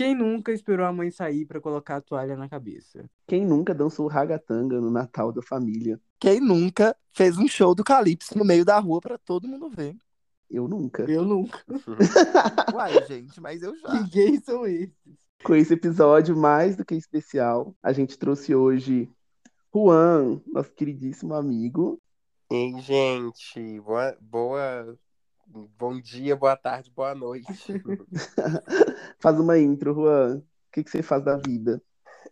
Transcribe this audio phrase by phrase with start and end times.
[0.00, 3.04] Quem nunca esperou a mãe sair pra colocar a toalha na cabeça?
[3.26, 6.00] Quem nunca dançou ragatanga no Natal da família?
[6.18, 9.94] Quem nunca fez um show do Calypso no meio da rua pra todo mundo ver?
[10.50, 11.02] Eu nunca.
[11.02, 11.62] Eu nunca.
[12.74, 13.90] Uai, gente, mas eu já.
[13.90, 15.18] Que gays são esses?
[15.44, 19.06] Com esse episódio mais do que especial, a gente trouxe hoje
[19.70, 22.00] Juan, nosso queridíssimo amigo.
[22.50, 24.98] Ei, gente, boa, boa,
[25.50, 27.46] bom dia, boa tarde, boa noite.
[29.18, 30.38] faz uma intro, Juan.
[30.38, 31.82] O que, que você faz da vida?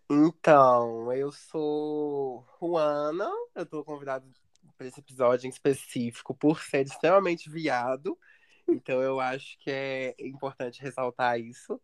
[0.09, 4.27] Então, eu sou Juana, eu tô convidado
[4.77, 8.17] para esse episódio em específico por ser extremamente viado,
[8.69, 11.81] então eu acho que é importante ressaltar isso.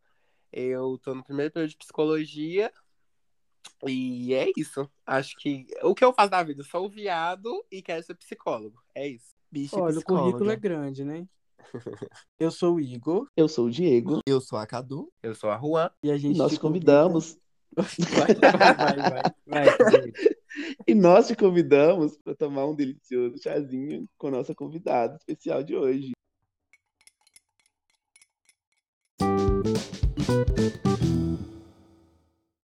[0.53, 2.73] Eu tô no primeiro período de psicologia
[3.87, 4.89] e é isso.
[5.05, 8.81] Acho que o que eu faço da vida, eu sou viado e quero ser psicólogo.
[8.95, 9.35] É isso.
[9.55, 10.25] Bicha Olha, o psicóloga.
[10.25, 11.29] currículo é grande, né?
[12.41, 15.13] Eu sou o Igor Eu sou o Diego Eu sou a Cadu.
[15.23, 15.89] Eu sou a Juan.
[16.03, 17.39] e a gente nós te convidamos.
[17.77, 19.11] Vai, vai, vai,
[19.47, 19.65] vai.
[19.67, 20.13] vai.
[20.87, 25.75] E nós te convidamos para tomar um delicioso chazinho com a nossa convidada especial de
[25.75, 26.13] hoje.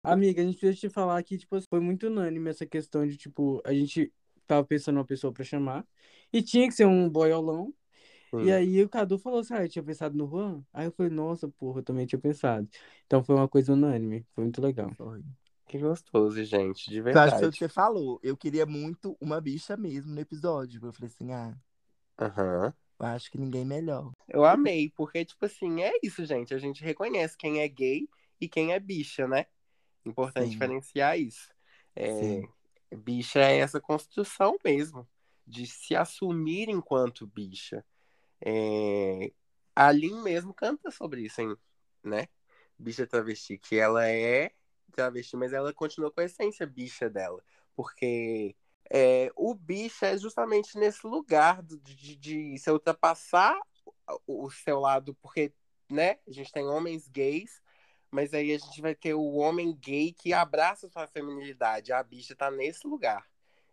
[0.03, 3.63] Amiga, a gente precisa te falar que, tipo, foi muito unânime essa questão de, tipo,
[3.65, 4.13] a gente
[4.49, 5.87] tava pensando uma pessoa pra chamar
[6.33, 7.75] e tinha que ser um boiolão.
[8.41, 10.65] E aí o Cadu falou assim, ah, eu tinha pensado no Juan.
[10.73, 12.69] Aí eu falei, nossa, porra, eu também tinha pensado.
[13.07, 14.93] Então foi uma coisa unânime, foi muito legal.
[15.67, 17.59] Que gostoso, gente, de Eu acho que verdade.
[17.59, 18.21] você falou.
[18.23, 20.85] Eu queria muito uma bicha mesmo no episódio.
[20.85, 21.57] Eu falei assim, ah,
[22.19, 22.73] Aham.
[22.99, 24.13] eu acho que ninguém melhor.
[24.29, 26.53] Eu amei, porque, tipo assim, é isso, gente.
[26.55, 28.09] A gente reconhece quem é gay
[28.41, 29.47] e quem é bicha, né?
[30.05, 30.51] Importante Sim.
[30.51, 31.49] diferenciar isso.
[31.97, 32.49] É, Sim.
[32.97, 35.09] Bicha é essa construção mesmo,
[35.47, 37.85] de se assumir enquanto bicha.
[38.41, 39.33] É,
[39.75, 41.57] a Lin mesmo canta sobre isso, hein,
[42.03, 42.29] né?
[42.79, 44.53] Bicha travesti, que ela é
[44.93, 47.43] travesti, mas ela continua com a essência bicha dela.
[47.75, 48.57] Porque
[48.91, 53.59] é, o bicha é justamente nesse lugar de, de, de se ultrapassar
[54.27, 55.53] o, o seu lado, porque,
[55.91, 57.61] né, a gente tem homens gays,
[58.11, 61.93] mas aí a gente vai ter o homem gay que abraça sua feminilidade.
[61.93, 63.27] A bicha tá nesse lugar.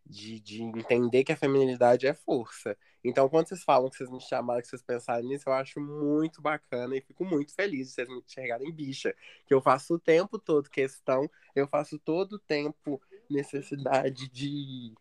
[0.08, 2.78] De, de entender que a feminilidade é força.
[3.04, 6.44] Então, quando vocês falam que vocês me chamaram, que vocês pensaram nisso, eu acho muito
[6.44, 9.16] bacana e fico muito feliz de vocês me enxergarem bicha.
[9.48, 14.94] Que eu faço o tempo todo questão, eu faço todo o tempo necessidade de,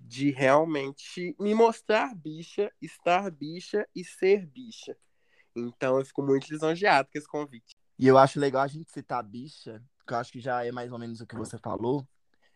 [0.00, 4.96] de realmente me mostrar bicha, estar bicha e ser bicha.
[5.54, 7.79] Então, eu fico muito lisonjeado com esse convite.
[8.00, 10.72] E eu acho legal a gente citar a bicha, que eu acho que já é
[10.72, 12.08] mais ou menos o que você falou.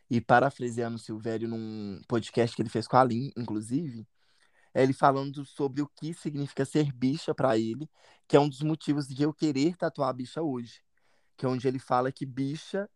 [0.09, 4.09] E parafraseando o Silvério num podcast que ele fez com a Lin, inclusive,
[4.73, 7.91] é ele falando sobre o que significa ser bicha pra ele,
[8.27, 10.81] que é um dos motivos de eu querer tatuar a bicha hoje.
[11.37, 12.89] Que é onde ele fala que bicha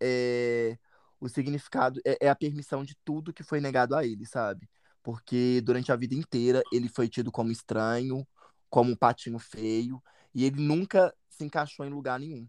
[0.00, 0.78] é
[1.20, 4.70] o significado, é, é a permissão de tudo que foi negado a ele, sabe?
[5.02, 8.24] Porque durante a vida inteira ele foi tido como estranho,
[8.70, 10.00] como um patinho feio,
[10.32, 12.46] e ele nunca se encaixou em lugar nenhum.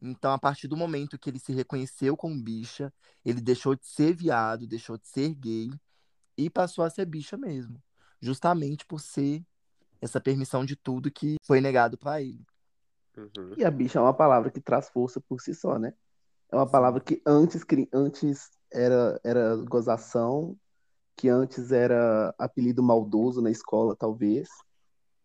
[0.00, 2.92] Então, a partir do momento que ele se reconheceu como bicha,
[3.24, 5.70] ele deixou de ser viado, deixou de ser gay
[6.36, 7.82] e passou a ser bicha mesmo.
[8.20, 9.44] Justamente por ser
[10.00, 12.46] essa permissão de tudo que foi negado pra ele.
[13.16, 13.54] Uhum.
[13.56, 15.92] E a bicha é uma palavra que traz força por si só, né?
[16.50, 20.56] É uma palavra que antes, antes era, era gozação,
[21.16, 24.48] que antes era apelido maldoso na escola, talvez.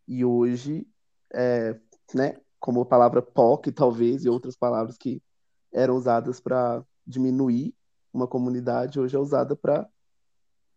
[0.08, 0.88] E hoje,
[1.32, 1.80] é,
[2.14, 5.22] né, como a palavra POC, talvez, e outras palavras que
[5.70, 7.76] eram usadas para diminuir
[8.14, 9.86] uma comunidade, hoje é usada para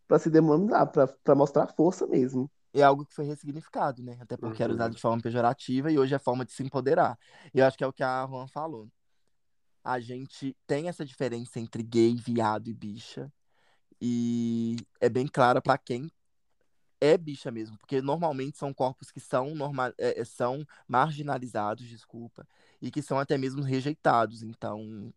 [0.05, 2.51] para se denominar, para mostrar força mesmo.
[2.73, 4.17] É algo que foi ressignificado, né?
[4.19, 4.75] Até porque era Uhum.
[4.75, 7.17] usado de forma pejorativa e hoje é forma de se empoderar.
[7.53, 8.89] E eu acho que é o que a Juan falou.
[9.83, 13.31] A gente tem essa diferença entre gay, viado e bicha.
[14.01, 16.09] E é bem clara pra quem
[16.99, 22.47] é bicha mesmo, porque normalmente são corpos que são, norma é, é, são marginalizados, desculpa,
[22.81, 24.43] e que são até mesmo rejeitados.
[24.43, 25.13] Então,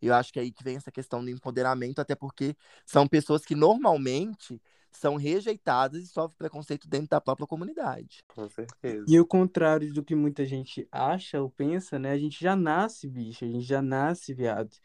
[0.00, 3.44] eu acho que é aí que vem essa questão do empoderamento, até porque são pessoas
[3.44, 4.60] que normalmente
[4.90, 8.18] são rejeitadas e sofrem preconceito dentro da própria comunidade.
[8.28, 9.04] Com certeza.
[9.08, 12.12] E o contrário do que muita gente acha ou pensa, né?
[12.12, 14.76] A gente já nasce bicho, a gente já nasce viado.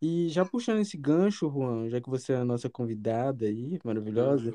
[0.00, 4.54] E já puxando esse gancho, Juan, já que você é a nossa convidada aí, maravilhosa,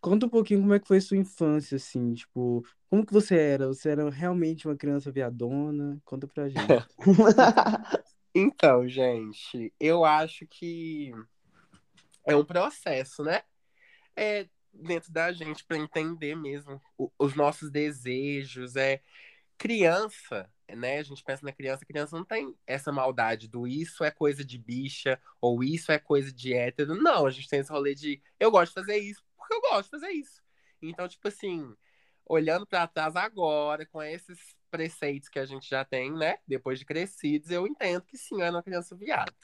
[0.00, 3.66] conta um pouquinho como é que foi sua infância, assim, tipo, como que você era?
[3.66, 6.00] Você era realmente uma criança viadona?
[6.04, 6.60] Conta pra gente.
[8.36, 11.12] Então, gente, eu acho que
[12.26, 13.42] é um processo, né?
[14.16, 16.82] É dentro da gente para entender mesmo
[17.16, 18.74] os nossos desejos.
[18.74, 19.00] É
[19.56, 24.04] criança né, a gente pensa na criança, a criança não tem essa maldade do isso
[24.04, 26.94] é coisa de bicha ou isso é coisa de hétero.
[26.94, 29.84] Não, a gente tem esse rolê de eu gosto de fazer isso porque eu gosto
[29.84, 30.42] de fazer isso.
[30.80, 31.74] Então, tipo assim,
[32.26, 36.84] olhando para trás agora, com esses preceitos que a gente já tem, né, depois de
[36.84, 39.34] crescidos, eu entendo que sim, eu era uma criança viada.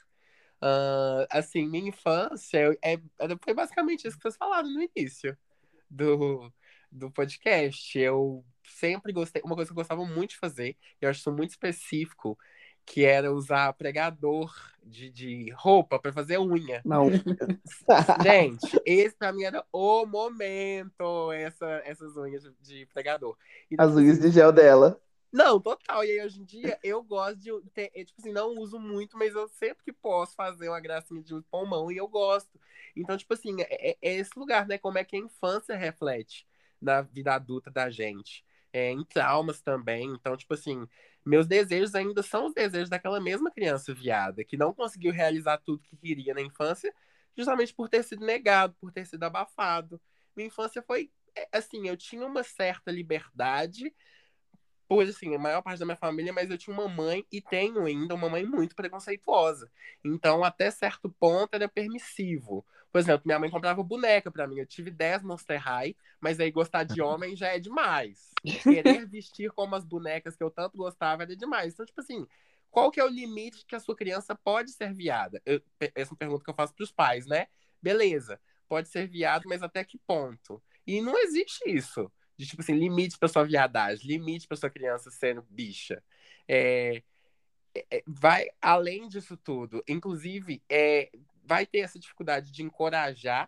[0.63, 2.99] Uh, assim, minha infância é,
[3.43, 5.35] foi basicamente isso que vocês falaram no início
[5.89, 6.51] do,
[6.91, 7.97] do podcast.
[7.97, 11.51] Eu sempre gostei, uma coisa que eu gostava muito de fazer, eu acho isso muito
[11.51, 12.37] específico,
[12.85, 14.53] que era usar pregador
[14.83, 16.81] de, de roupa para fazer unha.
[16.83, 17.09] Não.
[18.23, 23.37] Gente, esse pra mim era o momento, essa, essas unhas de, de pregador.
[23.69, 24.99] E, As unhas de gel dela.
[25.31, 26.03] Não, total.
[26.03, 29.33] E aí, hoje em dia, eu gosto de ter, tipo assim, não uso muito, mas
[29.33, 32.59] eu sempre que posso fazer uma gracinha de pulmão e eu gosto.
[32.93, 34.77] Então, tipo assim, é, é, é esse lugar, né?
[34.77, 36.45] Como é que a infância reflete
[36.81, 38.43] na vida adulta da gente.
[38.73, 40.07] É, em traumas também.
[40.13, 40.87] Então, tipo assim,
[41.25, 45.83] meus desejos ainda são os desejos daquela mesma criança viada, que não conseguiu realizar tudo
[45.83, 46.93] que queria na infância,
[47.37, 50.01] justamente por ter sido negado, por ter sido abafado.
[50.35, 53.93] Minha infância foi é, assim, eu tinha uma certa liberdade,
[54.93, 57.85] pois assim, a maior parte da minha família, mas eu tinha uma mãe e tenho
[57.85, 59.71] ainda uma mãe muito preconceituosa.
[60.03, 62.65] Então, até certo ponto era permissivo.
[62.91, 64.59] Por exemplo, minha mãe comprava boneca para mim.
[64.59, 68.31] Eu tive 10 Monster High, mas aí gostar de homem já é demais.
[68.63, 71.71] Querer vestir como as bonecas que eu tanto gostava era demais.
[71.71, 72.27] Então, tipo assim,
[72.69, 75.41] qual que é o limite que a sua criança pode ser viada?
[75.45, 75.61] Eu,
[75.95, 77.47] essa é uma pergunta que eu faço pros pais, né?
[77.81, 80.61] Beleza, pode ser viado, mas até que ponto?
[80.85, 82.11] E não existe isso.
[82.41, 86.01] De, tipo assim, limite pra sua viadagem, limite pra sua criança sendo bicha.
[86.47, 87.03] É,
[87.75, 89.83] é, vai além disso tudo.
[89.87, 91.11] Inclusive, é,
[91.43, 93.47] vai ter essa dificuldade de encorajar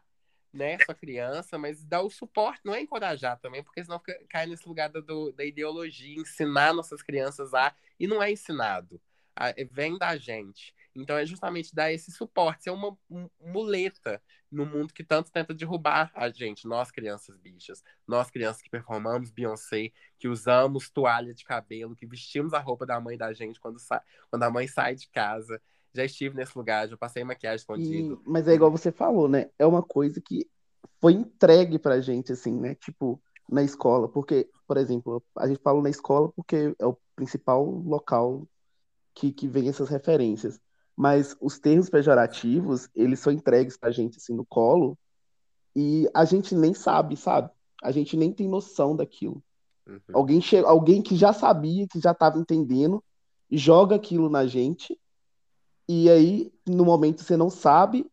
[0.53, 4.45] né, sua criança, mas dar o suporte, não é encorajar também, porque senão fica, cai
[4.45, 9.01] nesse lugar do, da ideologia, ensinar nossas crianças a, e não é ensinado,
[9.35, 10.75] a, é, vem da gente.
[10.95, 12.97] Então é justamente dar esse suporte, ser uma
[13.39, 18.69] muleta no mundo que tanto tenta derrubar a gente, nós crianças bichas, nós crianças que
[18.69, 23.59] performamos Beyoncé, que usamos toalha de cabelo, que vestimos a roupa da mãe da gente
[23.59, 23.77] quando,
[24.29, 25.59] quando a mãe sai de casa,
[25.93, 28.21] já estive nesse lugar, já passei maquiagem escondido.
[28.25, 29.49] E, mas é igual você falou, né?
[29.57, 30.49] É uma coisa que
[30.99, 32.75] foi entregue pra gente, assim, né?
[32.75, 34.07] Tipo, na escola.
[34.07, 38.47] Porque, por exemplo, a gente fala na escola porque é o principal local
[39.13, 40.59] que, que vem essas referências.
[40.95, 44.97] Mas os termos pejorativos, eles são entregues pra gente, assim, no colo.
[45.75, 47.49] E a gente nem sabe, sabe?
[47.81, 49.43] A gente nem tem noção daquilo.
[49.87, 49.99] Uhum.
[50.13, 50.57] Alguém, che...
[50.57, 53.03] Alguém que já sabia, que já estava entendendo,
[53.49, 54.97] joga aquilo na gente
[55.87, 58.09] e aí, no momento, você não sabe.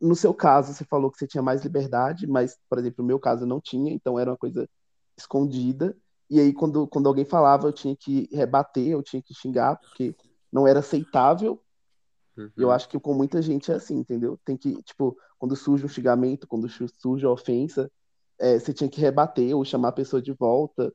[0.00, 3.18] No seu caso, você falou que você tinha mais liberdade, mas, por exemplo, no meu
[3.18, 4.68] caso, eu não tinha, então era uma coisa
[5.16, 5.96] escondida.
[6.30, 10.14] E aí, quando, quando alguém falava, eu tinha que rebater, eu tinha que xingar, porque
[10.52, 11.60] não era aceitável.
[12.38, 12.52] Uhum.
[12.56, 14.38] Eu acho que com muita gente é assim, entendeu?
[14.44, 17.90] Tem que, tipo, quando surge um xingamento, quando surge a ofensa,
[18.38, 20.94] é, você tinha que rebater ou chamar a pessoa de volta,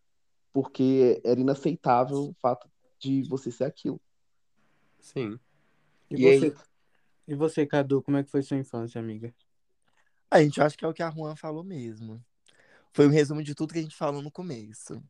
[0.54, 4.00] porque era inaceitável o fato de você ser aquilo.
[5.00, 5.38] Sim.
[6.10, 6.56] E, e você, aí...
[7.28, 9.36] e você, Cadu, como é que foi sua infância, amiga?
[10.32, 12.24] A gente acha que é o que a Juan falou mesmo.
[12.94, 15.04] Foi um resumo de tudo que a gente falou no começo.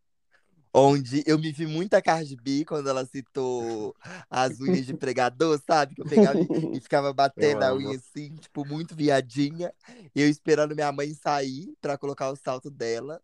[0.76, 3.96] Onde eu me vi muita Cardi B quando ela citou
[4.28, 5.94] as unhas de pregador, sabe?
[5.94, 9.72] Que eu pegava e ficava batendo a unha assim, tipo, muito viadinha.
[10.16, 13.22] Eu esperando minha mãe sair pra colocar o salto dela.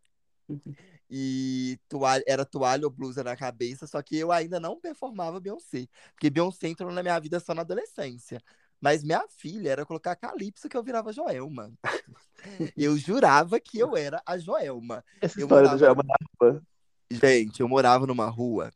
[1.11, 5.87] E toalha, era toalha ou blusa na cabeça, só que eu ainda não performava Beyoncé.
[6.13, 8.39] Porque Beyoncé entrou na minha vida só na adolescência.
[8.79, 11.73] Mas minha filha era colocar Calypso que eu virava Joelma.
[12.77, 15.03] eu jurava que eu era a Joelma.
[15.19, 15.75] Essa eu história morava...
[15.75, 16.63] do Joelma na rua.
[17.11, 18.71] Gente, eu morava numa rua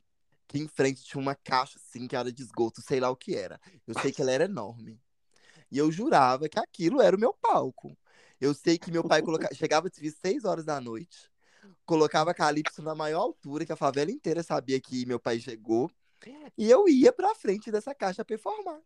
[0.47, 3.35] que em frente tinha uma caixa assim que era de esgoto, sei lá o que
[3.35, 3.59] era.
[3.87, 4.99] Eu sei que ela era enorme.
[5.71, 7.97] E eu jurava que aquilo era o meu palco.
[8.39, 9.53] Eu sei que meu pai colocava...
[9.55, 11.31] chegava de seis horas da noite
[11.85, 15.91] colocava Calypso na maior altura, que a favela inteira sabia que meu pai chegou.
[16.57, 18.79] E eu ia pra frente dessa caixa performar.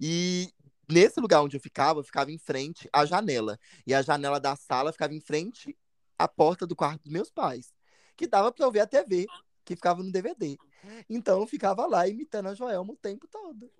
[0.00, 0.52] E
[0.88, 3.58] nesse lugar onde eu ficava, eu ficava em frente à janela.
[3.86, 5.76] E a janela da sala ficava em frente
[6.18, 7.72] à porta do quarto dos meus pais.
[8.20, 9.26] Que dava pra eu ver a TV,
[9.64, 10.58] que ficava no DVD.
[11.08, 13.72] Então eu ficava lá imitando a Joelma o tempo todo.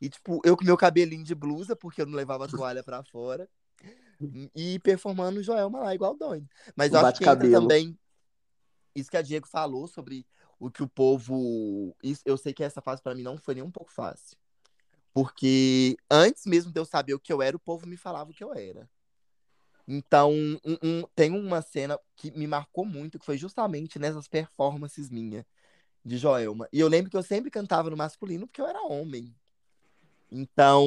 [0.00, 3.04] E, tipo, eu com meu cabelinho de blusa, porque eu não levava a toalha pra
[3.04, 3.46] fora
[4.56, 6.48] e performando Joelma lá, igual doido.
[6.74, 7.98] Mas eu acho que também
[8.94, 10.26] isso que a Diego falou sobre
[10.58, 11.94] o que o povo.
[12.02, 14.38] Isso, eu sei que essa fase para mim não foi nem um pouco fácil.
[15.12, 18.34] Porque antes mesmo de eu saber o que eu era, o povo me falava o
[18.34, 18.88] que eu era.
[19.86, 25.10] Então, um, um, tem uma cena que me marcou muito, que foi justamente nessas performances
[25.10, 25.44] minhas.
[26.04, 26.68] de Joelma.
[26.72, 29.34] E eu lembro que eu sempre cantava no masculino porque eu era homem.
[30.30, 30.86] Então,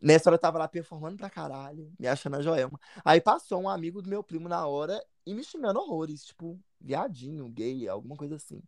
[0.00, 2.78] nessa hora eu tava lá performando pra caralho, me achando a Joelma.
[3.04, 7.48] Aí passou um amigo do meu primo na hora e me xingando horrores, tipo, viadinho,
[7.48, 8.62] gay, alguma coisa assim.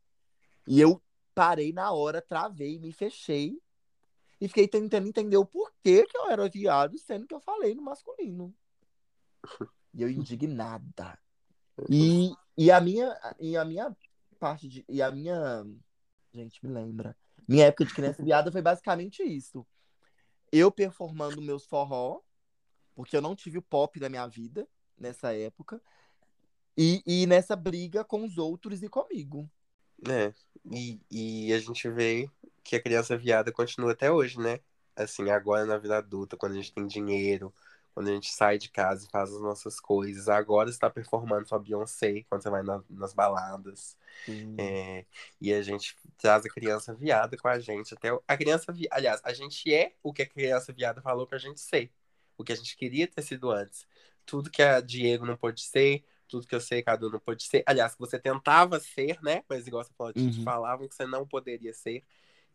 [0.66, 1.02] E eu
[1.34, 3.60] parei na hora, travei, me fechei
[4.40, 7.82] e fiquei tentando entender o porquê que eu era viado, sendo que eu falei no
[7.82, 8.54] masculino.
[9.94, 11.18] E eu indignada.
[11.88, 13.96] E, e, a minha, e a minha
[14.38, 14.84] parte de.
[14.88, 15.64] E a minha.
[16.32, 17.16] Gente, me lembra.
[17.46, 19.66] Minha época de criança viada foi basicamente isso.
[20.52, 22.20] Eu performando meus forró,
[22.94, 25.80] porque eu não tive o pop da minha vida nessa época.
[26.76, 29.50] E, e nessa briga com os outros e comigo.
[30.08, 30.32] É,
[30.70, 32.30] e, e a gente vê
[32.62, 34.60] que a criança viada continua até hoje, né?
[34.94, 37.52] Assim, agora na vida adulta, quando a gente tem dinheiro,
[37.98, 40.28] quando a gente sai de casa e faz as nossas coisas.
[40.28, 43.98] Agora está performando sua Beyoncé quando você vai na, nas baladas.
[44.56, 45.04] É,
[45.40, 47.92] e a gente traz a criança viada com a gente.
[47.94, 48.86] Até a criança vi...
[48.92, 51.90] Aliás, a gente é o que a criança viada falou pra gente ser.
[52.36, 53.84] O que a gente queria ter sido antes.
[54.24, 57.64] Tudo que a Diego não pôde ser, tudo que eu sei, Cadu não pôde ser.
[57.66, 59.42] Aliás, que você tentava ser, né?
[59.48, 60.44] Mas igual você falou, uhum.
[60.44, 62.04] falavam que você não poderia ser.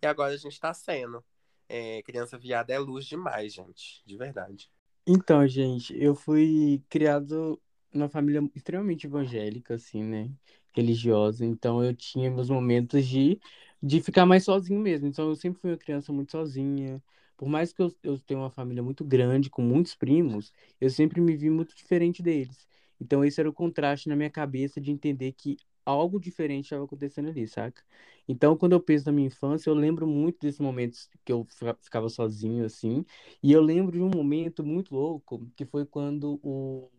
[0.01, 1.21] E agora a gente tá sendo.
[1.67, 4.01] É, criança viada é luz demais, gente.
[4.05, 4.71] De verdade.
[5.05, 7.61] Então, gente, eu fui criado
[7.93, 10.31] numa família extremamente evangélica, assim, né?
[10.73, 11.45] Religiosa.
[11.45, 13.39] Então, eu tinha meus momentos de,
[13.81, 15.07] de ficar mais sozinho mesmo.
[15.07, 17.03] Então, eu sempre fui uma criança muito sozinha.
[17.37, 21.19] Por mais que eu, eu tenha uma família muito grande, com muitos primos, eu sempre
[21.19, 22.65] me vi muito diferente deles.
[22.99, 27.29] Então, esse era o contraste na minha cabeça de entender que algo diferente estava acontecendo
[27.29, 27.83] ali, saca?
[28.27, 31.45] Então, quando eu penso na minha infância, eu lembro muito desses momentos que eu
[31.81, 33.05] ficava sozinho, assim,
[33.41, 36.89] e eu lembro de um momento muito louco, que foi quando o,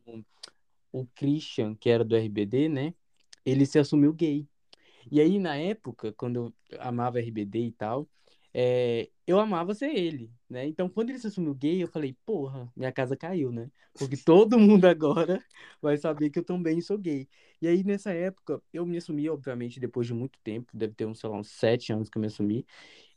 [0.92, 2.94] o Christian, que era do RBD, né,
[3.44, 4.48] ele se assumiu gay.
[5.10, 8.08] E aí, na época, quando eu amava RBD e tal,
[8.54, 10.66] é, eu amava ser ele, né?
[10.66, 13.70] Então, quando ele se assumiu gay, eu falei, porra, minha casa caiu, né?
[13.98, 15.44] Porque todo mundo agora
[15.82, 17.28] vai saber que eu também sou gay.
[17.60, 21.18] E aí, nessa época, eu me assumi, obviamente, depois de muito tempo, deve ter uns,
[21.18, 22.64] sei lá, uns sete anos que eu me assumi.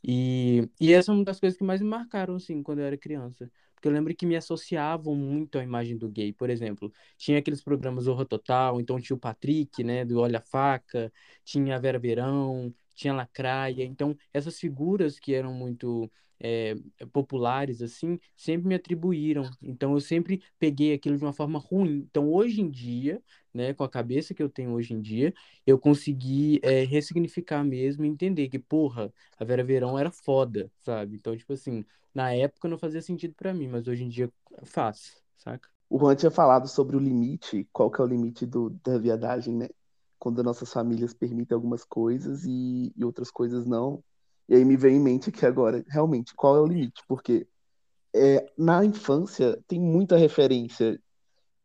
[0.02, 2.96] E, e essa é uma das coisas que mais me marcaram, assim, quando eu era
[2.96, 3.50] criança.
[3.74, 6.32] Porque eu lembro que me associavam muito à imagem do gay.
[6.32, 11.12] Por exemplo, tinha aqueles programas Horror Total, então tinha o Patrick, né, do Olha Faca,
[11.44, 13.84] tinha a Vera Verão, tinha Lacraia.
[13.84, 16.74] Então, essas figuras que eram muito é,
[17.12, 19.48] populares, assim, sempre me atribuíram.
[19.62, 22.06] Então, eu sempre peguei aquilo de uma forma ruim.
[22.10, 23.22] Então, hoje em dia,
[23.54, 25.32] né, com a cabeça que eu tenho hoje em dia,
[25.66, 31.16] eu consegui é, ressignificar mesmo e entender que, porra, a Vera Verão era foda, sabe?
[31.16, 34.30] Então, tipo assim, na época não fazia sentido para mim, mas hoje em dia
[34.64, 35.68] faz, saca?
[35.90, 39.54] O Juan tinha falado sobre o limite, qual que é o limite do, da viadagem,
[39.54, 39.68] né?
[40.18, 44.02] Quando nossas famílias permitem algumas coisas e, e outras coisas não.
[44.48, 47.02] E aí me vem em mente que agora, realmente, qual é o limite?
[47.06, 47.46] Porque
[48.14, 51.00] é, na infância tem muita referência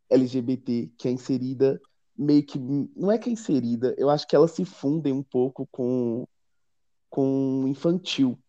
[0.09, 1.79] LGBT que é inserida
[2.17, 5.67] meio que não é que é inserida, eu acho que elas se fundem um pouco
[5.71, 6.27] com
[7.09, 8.39] com infantil.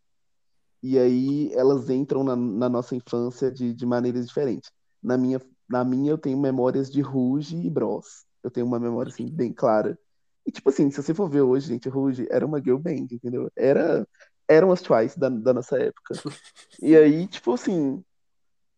[0.83, 4.71] E aí elas entram na, na nossa infância de, de maneiras diferentes.
[5.03, 8.24] Na minha, na minha eu tenho memórias de Ruge e Bros.
[8.45, 9.99] Eu tenho uma memória assim bem clara.
[10.47, 13.51] E tipo assim, se você for ver hoje, gente, Ruge era uma girl band, entendeu?
[13.57, 14.07] Era
[14.49, 16.15] eram as Twice da, da nossa época.
[16.83, 18.05] E aí, tipo assim,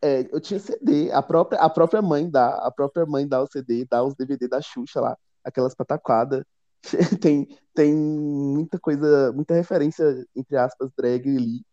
[0.02, 3.46] é, eu tinha CD, a própria, a própria mãe dá, a própria mãe dá o
[3.46, 6.44] CD, dá os DVD da Xuxa lá, aquelas pataquadas.
[7.20, 10.04] tem, tem muita coisa, muita referência,
[10.36, 11.64] entre aspas, drag ali,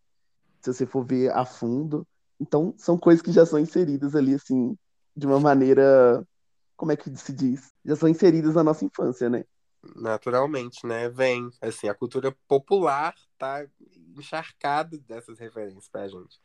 [0.61, 2.07] se você for ver a fundo.
[2.39, 4.75] Então, são coisas que já são inseridas ali, assim,
[5.15, 6.25] de uma maneira
[6.75, 7.73] como é que se diz?
[7.85, 9.45] Já são inseridas na nossa infância, né?
[9.95, 11.09] Naturalmente, né?
[11.09, 11.49] Vem.
[11.61, 13.65] Assim, a cultura popular tá
[14.17, 16.39] encharcada dessas referências pra gente.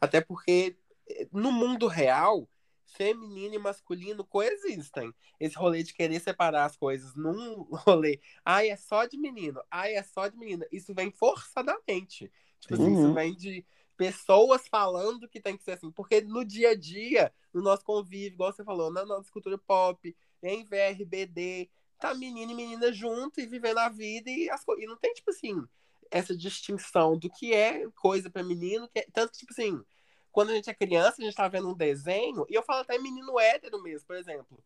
[0.00, 0.76] Até porque
[1.08, 2.48] eh, no mundo real,
[2.84, 5.12] feminino e masculino coexistem.
[5.38, 9.94] Esse rolê de querer separar as coisas num rolê, ai, é só de menino, ai,
[9.94, 12.30] é só de menina, isso vem forçadamente.
[12.60, 13.04] Tipo assim, uhum.
[13.04, 13.66] isso vem de
[13.96, 15.90] pessoas falando que tem que ser assim.
[15.90, 20.14] Porque no dia a dia, no nosso convívio, igual você falou, na nossa cultura pop,
[20.42, 24.96] em VRBD, tá menino e menina junto e vivendo a vida e, as e não
[24.96, 25.66] tem, tipo assim,
[26.10, 29.06] essa distinção do que é coisa para menino, que é...
[29.12, 29.82] tanto que, tipo assim,
[30.30, 32.98] quando a gente é criança, a gente tá vendo um desenho, e eu falo até
[32.98, 34.62] menino hétero mesmo, por exemplo.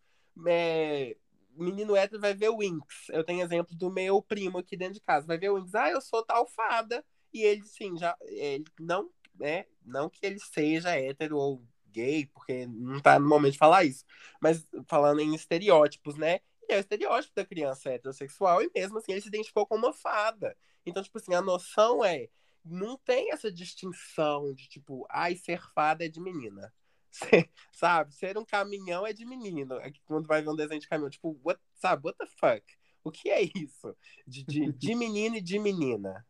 [0.46, 1.16] É...
[1.52, 3.08] Menino hétero vai ver o Winx.
[3.10, 5.26] Eu tenho exemplo do meu primo aqui dentro de casa.
[5.26, 5.74] Vai ver o Winx.
[5.74, 7.04] Ah, eu sou tal fada.
[7.34, 8.16] E ele, sim, já.
[8.22, 9.66] Ele não né?
[9.84, 14.04] Não que ele seja hétero ou gay, porque não tá no momento de falar isso.
[14.40, 16.40] Mas falando em estereótipos, né?
[16.72, 20.56] é o estereótipo da criança heterossexual e mesmo assim ele se identificou como uma fada.
[20.86, 22.28] Então, tipo assim, a noção é
[22.64, 26.72] não tem essa distinção de tipo, ai, ser fada é de menina.
[27.72, 28.14] Sabe?
[28.14, 29.74] Ser um caminhão é de menino.
[29.76, 32.06] Aqui, quando vai ver um desenho de caminhão, tipo, what, sabe?
[32.06, 32.62] What the fuck?
[33.02, 33.96] O que é isso?
[34.26, 36.24] De, de, de menino e de menina.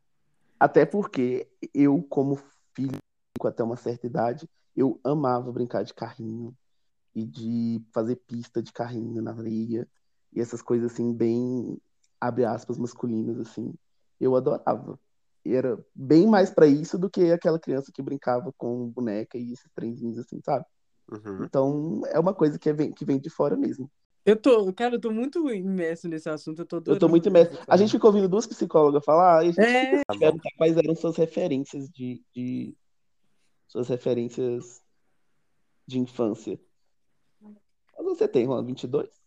[0.58, 2.40] Até porque eu, como
[2.74, 2.98] filho
[3.42, 6.56] até uma certa idade, eu amava brincar de carrinho
[7.14, 9.88] e de fazer pista de carrinho na areia
[10.32, 11.78] e essas coisas assim, bem,
[12.20, 13.74] abre aspas, masculinas, assim.
[14.20, 14.98] Eu adorava
[15.44, 19.70] era bem mais para isso do que aquela criança que brincava com boneca e esses
[19.74, 20.64] trenzinhos assim, sabe?
[21.10, 21.44] Uhum.
[21.44, 23.90] Então é uma coisa que, vem, que vem de fora mesmo.
[24.30, 26.60] Eu tô, cara, eu tô muito imerso nesse assunto.
[26.62, 27.58] Eu tô, eu tô muito imerso.
[27.66, 30.04] a gente ficou ouvindo duas psicólogas falar e a gente é...
[30.04, 32.76] perguntar quais eram suas referências de, de.
[33.66, 34.80] suas referências
[35.84, 36.60] de infância.
[37.42, 39.19] Mas você tem, Juan, 22?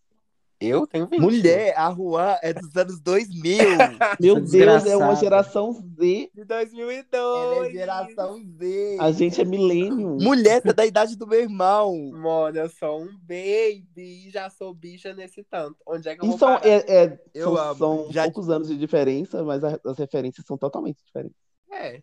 [0.65, 1.19] Eu tenho 20.
[1.19, 3.57] Mulher, a Juan é dos anos 2000.
[4.19, 6.29] Meu Deus, é uma geração Z.
[6.33, 7.57] De 2002.
[7.57, 8.97] Ela é geração Z.
[8.99, 10.17] A gente é milênio.
[10.21, 12.11] Mulher, você é da idade do meu irmão.
[12.11, 14.29] Mano, eu sou um baby.
[14.29, 15.77] Já sou bicha nesse tanto.
[15.87, 16.65] Onde é que eu e vou são, parar?
[16.67, 17.75] é, é, Eu são, amo.
[17.77, 21.37] são Já- poucos anos de diferença, mas as referências são totalmente diferentes.
[21.71, 22.01] É.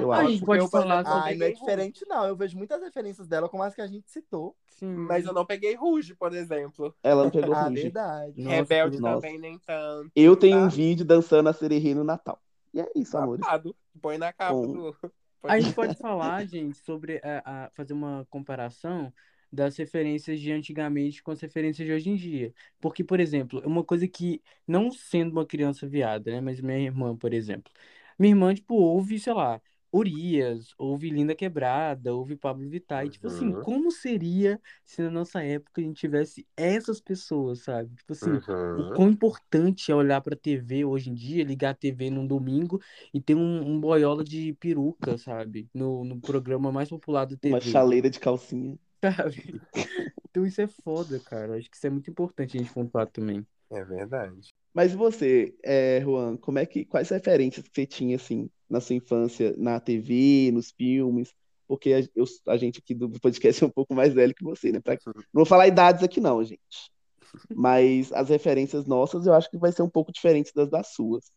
[0.00, 0.32] Eu A acho.
[0.32, 2.26] gente pode Eu, falar exemplo, Ai, não é diferente, não.
[2.26, 4.56] Eu vejo muitas referências dela, como as que a gente citou.
[4.68, 4.94] Sim.
[4.94, 6.94] Mas eu não peguei Ruge, por exemplo.
[7.02, 7.82] Ela não pegou Ah, Ruge.
[7.82, 8.42] verdade.
[8.42, 9.20] Nossa, Rebelde nossa.
[9.20, 10.12] também nem tanto.
[10.14, 10.64] Eu tenho Tá.
[10.66, 12.40] um vídeo dançando a sererê no Natal.
[12.72, 13.12] E é isso.
[13.12, 13.76] Safado.
[14.00, 14.72] Põe na capa Bom.
[14.72, 14.96] do.
[15.44, 19.12] A gente pode falar, gente, sobre a, a- fazer uma comparação
[19.50, 22.52] das referências de antigamente com as referências de hoje em dia.
[22.80, 27.16] Porque, por exemplo, uma coisa que, não sendo uma criança viada, né, mas minha irmã,
[27.16, 27.72] por exemplo,
[28.18, 29.60] minha irmã, tipo, ouve, sei lá,
[29.92, 33.60] Urias, ouve Linda Quebrada, ouve Pablo Vittar, e, tipo assim, Uhum.
[33.60, 37.94] como seria se na nossa época a gente tivesse essas pessoas, sabe?
[37.96, 38.40] Tipo assim,
[38.74, 38.92] o Uhum.
[38.92, 42.80] quão importante é olhar pra TV hoje em dia, ligar a TV num domingo
[43.12, 45.68] e ter um, um boiola de peruca, sabe?
[45.74, 48.78] No, no programa mais popular da TV, Uma chaleira de calcinha.
[49.02, 49.62] sabe?
[50.30, 51.56] Então isso é foda, cara.
[51.58, 53.46] Acho que isso é muito importante a gente pontuar também.
[53.70, 54.48] É verdade.
[54.72, 58.94] Mas você, é, Juan, como é que, quais referências que você tinha, assim, na sua
[58.96, 61.34] infância, na TV, nos filmes?
[61.66, 64.72] Porque a, eu- a gente aqui do podcast é um pouco mais velho que você,
[64.72, 64.80] né?
[64.80, 66.90] Pra- não vou falar idades aqui não, gente.
[67.54, 71.30] Mas as referências nossas eu acho que vai ser um pouco diferente das das suas.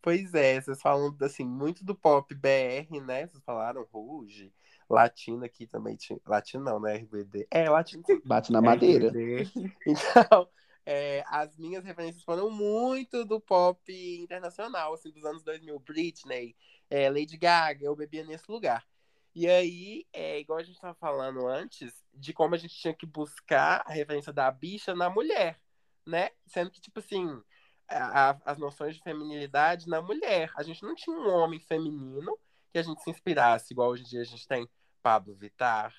[0.00, 3.26] Pois é, vocês falam assim, muito do pop BR, né?
[3.26, 4.52] Vocês falaram Ruge,
[4.88, 6.18] Latino aqui também tinha.
[6.24, 6.94] Latino não, né?
[6.96, 7.46] RBD.
[7.50, 8.04] É, Latino.
[8.24, 9.08] Bate na madeira.
[9.08, 9.50] RBD.
[9.86, 10.48] Então,
[10.86, 15.78] é, as minhas referências foram muito do pop internacional, assim, dos anos 2000.
[15.80, 16.56] Britney,
[16.88, 18.86] é, Lady Gaga, eu bebia nesse lugar.
[19.34, 23.04] E aí, é igual a gente estava falando antes, de como a gente tinha que
[23.04, 25.60] buscar a referência da bicha na mulher,
[26.06, 26.30] né?
[26.46, 27.42] Sendo que, tipo assim,
[27.88, 30.50] a- a- as noções de feminilidade na mulher.
[30.56, 32.38] A gente não tinha um homem feminino
[32.72, 34.68] que a gente se inspirasse, igual hoje em dia a gente tem
[35.02, 35.94] Pablo Vittar,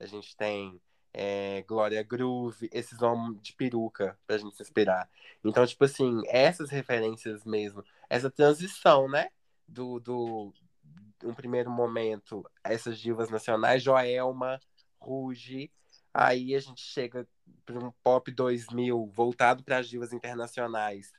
[0.00, 0.80] a gente tem
[1.14, 5.08] é, Glória Groove, esses homens de peruca pra gente se inspirar.
[5.44, 9.28] Então, tipo assim, essas referências mesmo, essa transição, né?
[9.68, 10.52] Do, do
[11.24, 14.60] um primeiro momento, essas divas nacionais, Joelma,
[15.00, 15.70] Ruge,
[16.12, 17.26] aí a gente chega
[17.64, 21.12] para um pop 2000 voltado para as divas internacionais.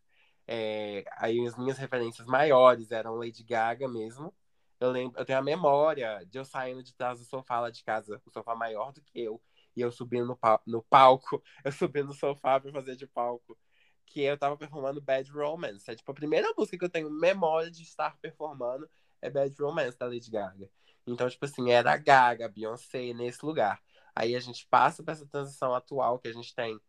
[0.48, 4.34] É, aí as minhas referências maiores eram Lady Gaga mesmo.
[4.80, 7.84] Eu lembro, eu tenho a memória de eu saindo de trás do sofá lá de
[7.84, 9.42] casa, o sofá maior do que eu,
[9.76, 13.58] e eu subindo no, pal- no palco, eu subindo no sofá para fazer de palco,
[14.06, 15.90] que eu tava performando Bad Romance.
[15.90, 18.90] É tipo a primeira música que eu tenho memória de estar performando
[19.22, 20.70] é Bad Romance da Lady Gaga.
[21.08, 23.82] Então, tipo assim, era a Gaga, Beyoncé nesse lugar.
[24.16, 26.80] Aí a gente passa para essa transição atual que a gente tem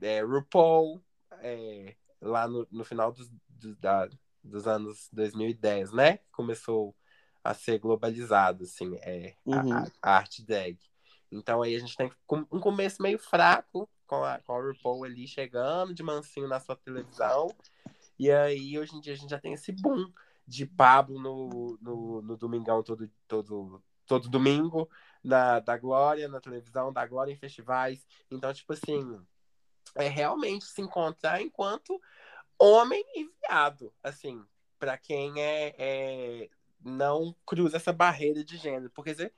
[0.00, 1.02] é, RuPaul,
[1.42, 4.08] é, lá no, no final dos, do- da-
[4.42, 6.20] dos anos 2010, né?
[6.32, 6.94] Começou
[7.42, 9.84] a ser globalizado, assim, é, a- Uhum.
[10.02, 10.78] a, a arte drag.
[11.30, 15.26] Então aí a gente tem um começo meio fraco, com a, com a RuPaul ali
[15.28, 17.48] chegando de mansinho na sua televisão.
[18.18, 20.12] E aí, hoje em dia, a gente já tem esse boom
[20.46, 24.90] de Pablo no, no, no Domingão todo, todo, todo domingo,
[25.22, 28.04] na, da Glória na televisão, da Glória em festivais.
[28.30, 29.20] Então, tipo assim,
[29.94, 32.00] é realmente se encontrar enquanto
[32.58, 34.44] homem e viado, assim,
[34.78, 36.50] para quem é, é-
[36.84, 39.32] não cruza essa barreira de gênero, porque você-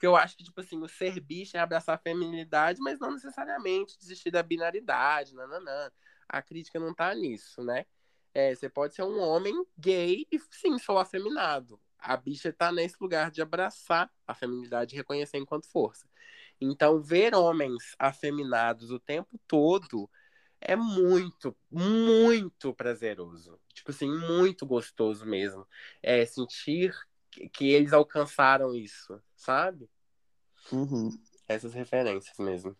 [0.00, 3.12] porque eu acho que tipo assim, o ser bicho é abraçar a feminilidade, mas não
[3.12, 5.92] necessariamente desistir da binaridade, nananã.
[6.26, 7.84] A crítica não tá nisso, né?
[8.32, 11.78] É, você pode ser um homem gay e sim, sou afeminado.
[11.98, 16.08] A bicha tá nesse lugar de abraçar a feminilidade e reconhecer enquanto força.
[16.58, 20.08] Então, ver homens afeminados o tempo todo
[20.62, 23.60] é muito, muito prazeroso.
[23.74, 25.68] Tipo assim, muito gostoso mesmo.
[26.02, 26.94] É sentir
[27.52, 29.88] que eles alcançaram isso, sabe?
[30.72, 31.10] Uhum.
[31.48, 32.76] Essas referências mesmo.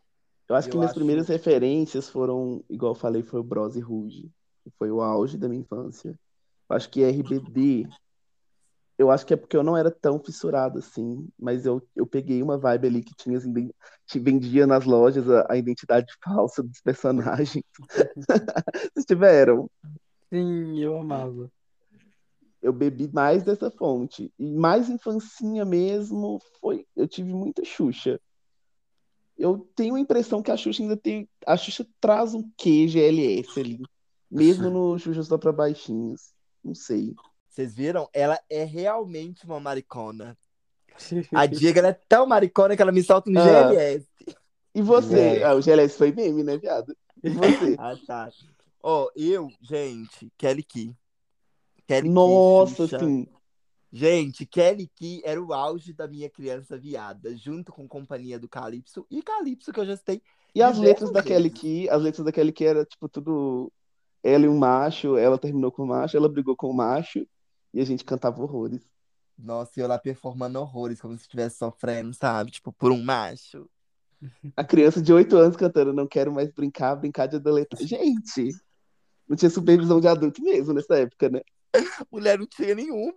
[0.49, 3.77] Eu acho que Eu minhas acho- primeiras referências foram, igual eu falei, foi o Bros
[3.77, 4.31] e Ruge,
[4.65, 6.11] que foi o auge da minha infância.
[6.69, 7.89] Eu acho que RBD,
[8.99, 12.43] eu acho que é porque eu não era tão fissurado assim, mas eu, eu peguei
[12.43, 13.73] uma vibe ali que tinha, assim, bem-
[14.07, 17.65] te vendia nas lojas a, a identidade falsa dos personagens.
[18.95, 19.71] Vocês tiveram?
[20.33, 21.51] Sim, eu amava.
[22.63, 24.33] Eu bebi mais dessa fonte.
[24.39, 28.21] E mais infancinha mesmo, foi, eu tive muita Xuxa.
[29.37, 31.27] Eu tenho a impressão que a Xuxa ainda tem.
[31.47, 33.81] A Xuxa traz um quê GLS ali.
[34.31, 36.33] Mesmo no Xuxa só pra baixinhos.
[36.63, 37.15] Não sei.
[37.49, 38.09] Vocês viram?
[38.13, 40.37] Ela é realmente uma maricona.
[41.35, 43.69] A Diego é tão maricona que ela me solta um Ah.
[43.71, 44.07] GLS.
[44.75, 45.19] E você?
[45.19, 45.45] É.
[45.45, 46.95] Ah, o GLS foi meme, né, viado?
[47.25, 47.77] E você?
[47.81, 48.31] Ah, tá.
[48.83, 50.95] Ó, eu, gente, Kelly Key.
[51.91, 52.99] Kelly Key, Nossa, Xuxa.
[53.01, 53.27] sim.
[53.93, 59.05] Gente, Kelly Key era o auge da minha criança viada, junto com Companhia do Calypso
[59.11, 60.23] e Calypso, que eu já citei.
[60.55, 61.51] E as letras da Kelly.
[61.51, 63.73] Key, as letras da Kelly Key era tipo tudo.
[64.23, 67.27] Ela e um macho, ela terminou com o macho, ela brigou com o macho
[67.75, 68.83] e a gente cantava horrores.
[69.37, 72.53] Nossa, e eu lá performando horrores, como se estivesse sofrendo, sabe?
[72.53, 73.69] Tipo, por um macho.
[74.55, 77.87] A criança de 8 anos cantando Não quero mais brincar, brincar de adolescente.
[77.87, 78.53] Gente,
[79.27, 81.41] não tinha supervisão de adulto mesmo nessa época, né?
[82.11, 83.15] Mulher não tinha nenhuma.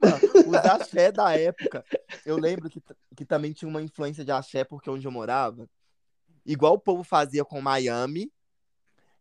[0.48, 1.84] Os axé da época.
[2.26, 2.82] Eu lembro que,
[3.16, 5.70] que também tinha uma influência de axé, porque onde eu morava,
[6.46, 8.32] igual o povo fazia com Miami,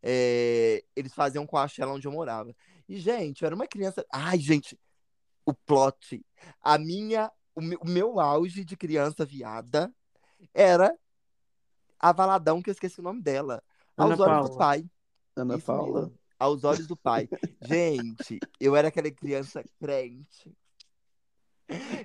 [0.02, 2.54] é, eles faziam com axé lá onde eu morava.
[2.88, 4.04] E, gente, eu era uma criança.
[4.12, 4.78] Ai, gente,
[5.46, 6.24] o plot.
[6.60, 7.30] A minha.
[7.54, 9.92] O meu, o meu auge de criança viada
[10.54, 10.96] era
[11.98, 13.62] a Valadão, que eu esqueci o nome dela.
[13.96, 14.58] Aos Ana olhos do Paula.
[14.58, 14.90] pai.
[15.36, 16.00] Ana Isso Paula.
[16.02, 16.18] mesmo.
[16.42, 17.28] Aos olhos do pai.
[17.60, 20.52] Gente, eu era aquela criança crente.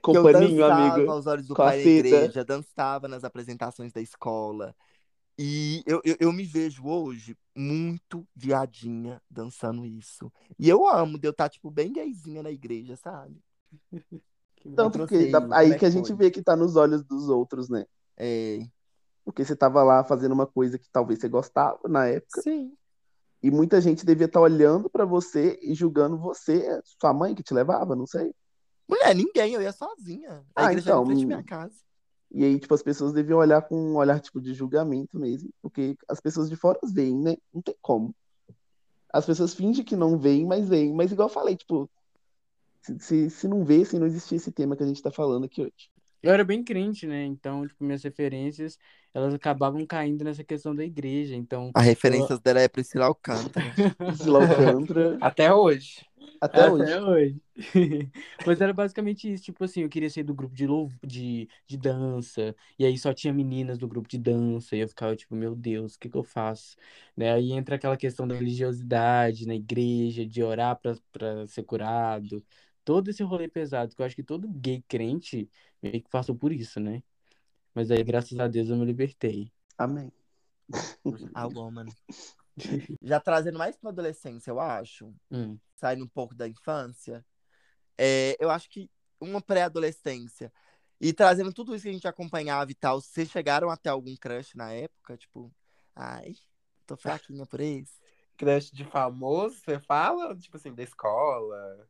[0.01, 1.13] Com que eu paninho, dançava amigo.
[1.13, 4.75] aos olhos do Com pai na igreja, dançava nas apresentações da escola.
[5.39, 10.31] E eu, eu, eu me vejo hoje muito viadinha dançando isso.
[10.59, 13.41] E eu amo de eu estar, tipo, bem gayzinha na igreja, sabe?
[14.75, 16.13] Tanto que trouxe dá- como aí é que a que gente foi?
[16.13, 17.85] vê que tá nos olhos dos outros, né?
[18.17, 18.67] É,
[19.23, 22.43] Porque você tava lá fazendo uma coisa que talvez você gostava na época.
[22.43, 22.77] sim.
[23.41, 27.53] E muita gente devia estar olhando pra você e julgando você, sua mãe que te
[27.53, 28.33] levava, não sei.
[28.87, 30.43] Mulher, ninguém, eu ia sozinha.
[30.55, 31.27] A Ah, então, frente hum.
[31.27, 31.75] minha casa.
[32.31, 35.49] E aí, tipo, as pessoas deviam olhar com um olhar, tipo, de julgamento mesmo.
[35.61, 37.37] Porque as pessoas de fora veem, né?
[37.53, 38.13] Não tem como.
[39.11, 40.93] As pessoas fingem que não veem, mas veem.
[40.93, 41.89] Mas igual eu falei, tipo,
[42.81, 45.45] se, se, se não vê, se não existir esse tema que a gente tá falando
[45.45, 45.89] aqui hoje.
[46.21, 47.25] Eu era bem crente, né?
[47.25, 48.77] Então, tipo, minhas referências,
[49.13, 51.35] elas acabavam caindo nessa questão da igreja.
[51.35, 53.65] Então, A referência dela é Priscila Alcântara.
[54.05, 56.05] Priscila Alcântara, Até hoje.
[56.41, 56.93] até hoje.
[56.93, 57.41] até hoje.
[58.45, 61.77] Mas era basicamente isso, tipo assim, eu queria ser do grupo de, louv de, de
[61.77, 65.55] dança, e aí só tinha meninas do grupo de dança, e eu ficava tipo, meu
[65.55, 66.75] Deus, o que que eu faço?
[67.15, 67.33] Né?
[67.33, 72.43] Aí entra aquela questão da religiosidade na igreja, de orar pra, pra ser curado,
[72.87, 75.49] todo esse rolê pesado, que eu acho que todo gay crente
[75.83, 77.03] meio que passou por isso, né?
[77.75, 79.51] Mas aí, graças a Deus, eu me libertei.
[79.77, 80.09] Amém.
[81.33, 81.87] A woman.
[83.01, 85.13] Já trazendo mais pra adolescência, eu acho.
[85.29, 85.59] Hum.
[85.75, 87.25] saindo um pouco da infância,
[87.97, 90.49] é, eu acho que uma pré-adolescência
[90.97, 94.55] e trazendo tudo isso que a gente acompanhava e tal, vocês chegaram até algum crush
[94.55, 95.17] na época?
[95.17, 95.53] Tipo,
[95.93, 96.35] ai,
[96.85, 97.99] tô fraquinha por isso.
[98.37, 100.33] Crush de famoso, você fala?
[100.37, 101.85] Tipo assim, da escola.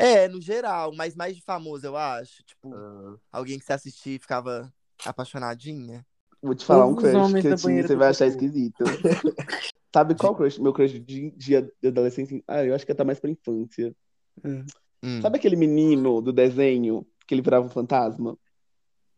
[0.00, 2.42] É, no geral, mas mais de famoso, eu acho.
[2.44, 3.16] Tipo, Ah.
[3.30, 4.72] alguém que você assistia e ficava
[5.04, 6.04] apaixonadinha.
[6.42, 8.82] Vou te falar um Todos crush que eu tinha, banheira você vai achar esquisito.
[9.94, 10.58] Sabe qual crush?
[10.58, 12.42] Meu crush de, de, adolescência?
[12.48, 13.94] Ah, eu acho que tá mais pra infância.
[14.42, 14.64] Hum.
[15.02, 15.20] Hum.
[15.20, 18.38] Sabe aquele menino do desenho que ele virava um fantasma?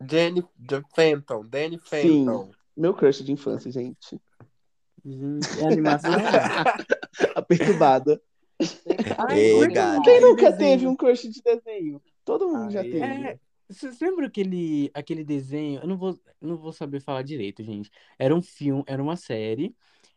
[0.08, 1.84] Jenny de Fenton, Danny Sim.
[1.84, 2.50] Fenton.
[2.76, 4.20] Meu crush de infância, gente.
[5.04, 6.10] Gente, é animação.
[7.36, 8.20] A perturbada.
[9.18, 10.58] Ai, Ei, é é Quem aquele nunca desenho?
[10.58, 12.02] teve um crush de desenho?
[12.24, 12.98] Todo mundo já teve.
[12.98, 15.80] É, vocês lembram aquele, aquele desenho?
[15.82, 17.90] Eu não vou, não vou saber falar direito, gente.
[18.18, 19.74] Era um filme, era uma série,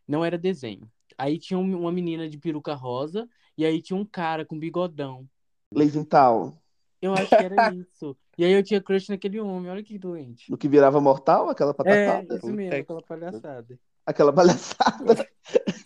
[0.08, 0.90] não era desenho.
[1.18, 3.28] Aí tinha um- uma menina de peruca rosa
[3.58, 5.28] e aí tinha um cara com bigodão.
[5.72, 6.54] Leisintal.
[7.02, 8.18] Eu acho que era isso.
[8.38, 10.52] E aí eu tinha crush naquele homem, olha que doente.
[10.52, 12.36] No que virava mortal, aquela É, pataquada.
[12.36, 13.80] isso mesmo, aquela palhaçada.
[14.06, 15.28] Aquela palhaçada.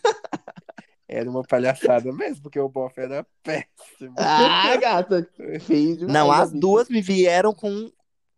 [1.12, 4.14] Era uma palhaçada mesmo, porque o bofe era péssimo.
[4.16, 5.28] Ah, gata.
[5.66, 6.60] Demais, Não, as amigo.
[6.60, 7.90] duas me vieram com,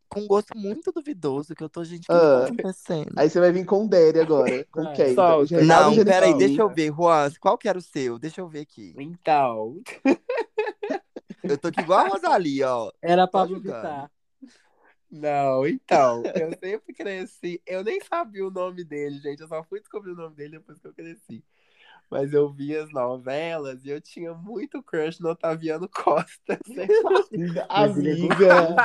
[0.09, 2.47] com um gosto muito duvidoso, que eu tô, gente, o que, Ah.
[2.47, 3.13] que tá acontecendo?
[3.15, 4.65] Aí você vai vir com o Derry agora.
[4.73, 5.15] Com Vai, quem?
[5.15, 5.47] solta.
[5.49, 8.19] Já- Não, já- peraí, deixa eu ver, Juan, qual que era o seu?
[8.19, 8.95] Deixa eu ver aqui.
[8.99, 9.77] Então,
[11.43, 12.91] Eu tô aqui igual a Rosalie, ó.
[13.03, 13.61] Era Pablo.
[13.61, 14.11] Vittar.
[15.11, 17.61] não, então, eu sempre cresci.
[17.67, 19.41] Eu nem sabia o nome dele, gente.
[19.43, 21.45] Eu só fui descobrir o nome dele depois que eu cresci.
[22.13, 26.61] Mas eu vi as novelas e eu tinha muito crush no Otaviano Costa.
[27.33, 28.77] Ele é Amiga.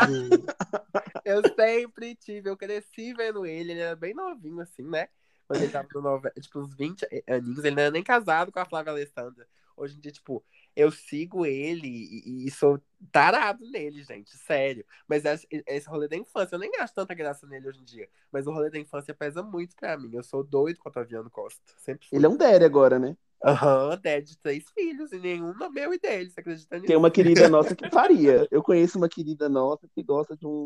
[1.26, 5.10] Eu sempre tive, eu cresci vendo ele, ele era bem novinho, assim, né?
[5.46, 8.60] Quando ele tava no novela, tipo, uns 20 aninhos, ele não era nem casado com
[8.62, 9.46] a Flávia Alessandra.
[9.76, 10.42] Hoje em dia, tipo,
[10.78, 12.80] eu sigo ele e, e sou
[13.12, 14.86] tarado nele, gente, sério.
[15.08, 18.08] Mas esse, esse rolê da infância, eu nem acho tanta graça nele hoje em dia.
[18.32, 20.12] Mas o rolê da infância pesa muito pra mim.
[20.14, 21.64] Eu sou doido com o Otaviano Costa.
[21.78, 22.16] Sempre fui.
[22.16, 23.18] Ele é um Derry agora, né?
[23.44, 26.88] Aham, Dad de três filhos e nenhum no meu e dele, você acredita nisso?
[26.88, 28.48] Tem uma querida nossa que faria.
[28.52, 30.66] Eu conheço uma querida nossa que gosta de um,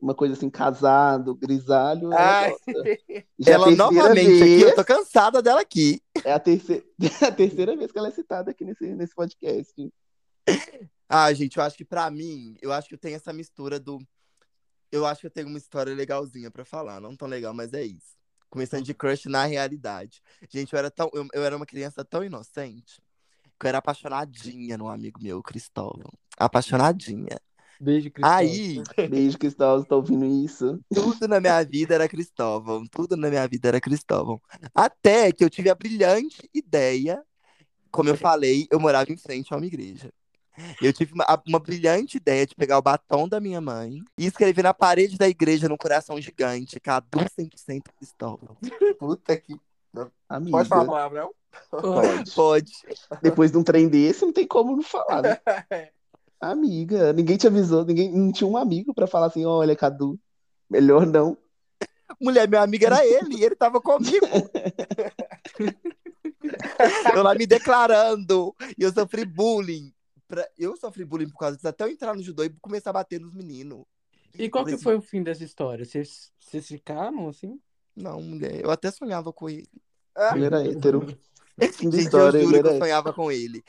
[0.00, 2.12] uma coisa assim, casado, grisalho.
[2.12, 2.54] Ela, Ai.
[3.38, 6.00] Já é a Ela terceira novamente vez, aqui, eu tô cansada dela aqui.
[6.24, 6.84] É a terceira,
[7.28, 9.92] a terceira vez que ela é citada aqui nesse, nesse podcast.
[11.08, 13.98] Ah, gente, eu acho que pra mim, eu acho que eu tenho essa mistura do.
[14.92, 17.00] Eu acho que eu tenho uma história legalzinha pra falar.
[17.00, 18.16] Não tão legal, mas é isso.
[18.48, 20.22] Começando de crush na realidade.
[20.48, 21.10] Gente, eu era tão.
[21.12, 23.00] Eu, eu era uma criança tão inocente
[23.58, 26.10] que eu era apaixonadinha num amigo meu, Cristóvão.
[26.38, 27.38] Apaixonadinha.
[27.80, 28.38] Beijo, Cristóvão.
[28.38, 30.78] Aí, Beijo, Cristóvão, tá ouvindo isso?
[30.92, 32.84] tudo na minha vida era Cristóvão.
[32.86, 34.38] Tudo na minha vida era Cristóvão.
[34.74, 37.22] Até que eu tive a brilhante ideia,
[37.90, 40.12] como eu falei, eu morava em frente a uma igreja.
[40.82, 44.62] Eu tive uma, uma brilhante ideia de pegar o batom da minha mãe e escrever
[44.62, 48.58] na parede da igreja, num coração gigante, Cadu 100% Cristóvão.
[48.98, 49.58] Puta que.
[50.28, 50.58] Amiga.
[50.58, 51.30] Pode falar palavrão?
[51.70, 52.30] Pode.
[52.34, 52.72] Pode.
[53.22, 55.40] Depois de um trem desse, não tem como não falar, né?
[56.40, 60.18] Amiga, ninguém te avisou, ninguém não tinha um amigo pra falar assim, olha, Cadu,
[60.70, 61.36] melhor não.
[62.20, 64.26] Mulher, meu amigo era ele, e ele tava comigo.
[67.14, 69.92] eu lá me declarando, e eu sofri bullying.
[70.26, 72.94] Pra- Eu sofri bullying por causa disso, até eu entrar no judô e começar a
[72.94, 73.84] bater nos meninos.
[74.38, 75.84] E qual que foi o fim dessa história?
[75.84, 77.60] Vocês, vocês ficaram assim?
[77.96, 79.68] Não, mulher, eu até sonhava com ele.
[80.34, 81.06] Ele era hétero.
[81.74, 83.62] Fim Gente, história, eu juro que eu sonhava com ele.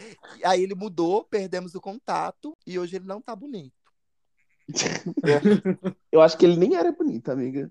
[0.43, 3.73] Aí ele mudou, perdemos o contato, e hoje ele não tá bonito.
[6.11, 7.69] Eu acho que ele nem era bonito, amiga.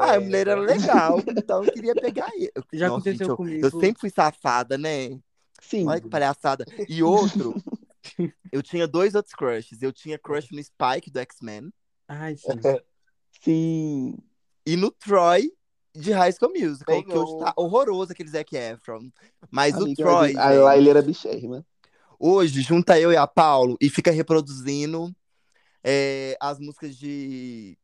[0.00, 2.50] Ah, a mulher era legal, então eu queria pegar ele.
[2.72, 3.66] Já Nossa, aconteceu gente, eu- comigo.
[3.66, 5.20] Eu sempre fui safada, né?
[5.60, 5.86] Sim.
[5.86, 6.64] Olha que palhaçada.
[6.88, 7.54] E outro,
[8.50, 9.82] eu tinha dois outros crushes.
[9.82, 11.72] Eu tinha crush no Spike do X-Men
[12.08, 12.48] Ai, sim.
[13.40, 14.16] Sim.
[14.66, 15.52] e no Troy
[15.94, 19.10] de High School Musical, que hoje tá horroroso aquele Zac Efron.
[19.50, 21.64] Mas o Amiga, Troy, mas aí lá ele era bichérrima.
[22.18, 25.14] hoje junta eu e a Paulo e fica reproduzindo
[25.84, 27.76] é, as músicas de,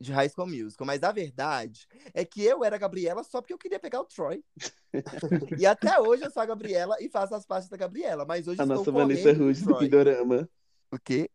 [0.00, 0.86] de High School Musical.
[0.86, 4.04] Mas a verdade é que eu era a Gabriela só porque eu queria pegar o
[4.04, 4.44] Troy.
[5.58, 8.24] e até hoje eu sou a Gabriela e faço as partes da Gabriela.
[8.24, 9.80] Mas hoje A nossa Vanessa Rudes do Troy.
[9.80, 10.48] Pindorama.
[10.96, 11.30] O quê?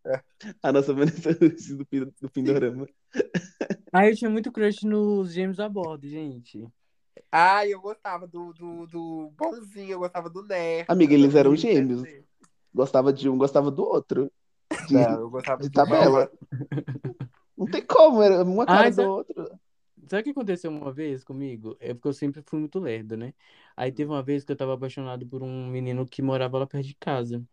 [0.63, 2.88] A nossa Vanessa Rudes do, Pin- do Pindorama.
[3.93, 6.67] Aí eu tinha muito crush nos Gêmeos a bordo, gente.
[7.32, 10.86] Ai, eu gostava do, do, do bonzinho, eu gostava do nerd.
[10.89, 12.04] Amiga, eles eram gêmeos.
[12.74, 14.32] Gostava de um, gostava do outro.
[14.88, 16.32] De, Não, eu gostava de do tabela.
[17.58, 19.60] Não tem como, era uma cara Ai, do sabe- outro.
[20.10, 21.78] Sabe o que aconteceu uma vez comigo?
[21.80, 23.34] É porque eu sempre fui muito lerdo, né?
[23.78, 26.86] Aí teve uma vez que eu tava apaixonado por um menino que morava lá perto
[26.88, 27.43] de casa.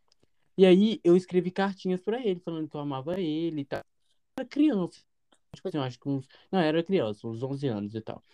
[0.58, 3.78] E aí eu escrevi cartinhas pra ele, falando que eu amava ele e tal.
[3.78, 5.00] Eu era criança.
[5.54, 6.26] Tipo assim, eu acho que uns.
[6.50, 8.24] Não, era criança, uns 11 anos e tal.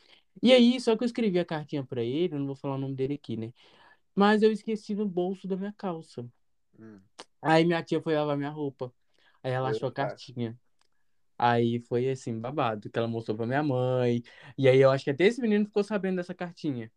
[0.43, 2.79] E aí, só que eu escrevi a cartinha pra ele, eu não vou falar o
[2.79, 3.53] nome dele aqui, né?
[4.15, 6.27] Mas eu esqueci no bolso da minha calça.
[6.79, 6.99] Hum.
[7.43, 8.91] Aí minha tia foi lavar minha roupa.
[9.43, 10.59] Aí ela achou a cartinha.
[11.37, 14.23] Aí foi assim, babado, que ela mostrou pra minha mãe.
[14.57, 16.91] E aí eu acho que até esse menino ficou sabendo dessa cartinha.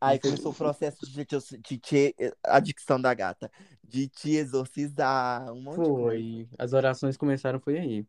[0.00, 3.50] Aí começou o processo de, te- de te, a dicção da gata,
[3.82, 6.26] de te exorcizar, um monte de coisa.
[6.26, 6.48] Foi.
[6.58, 8.06] As orações começaram, foi aí.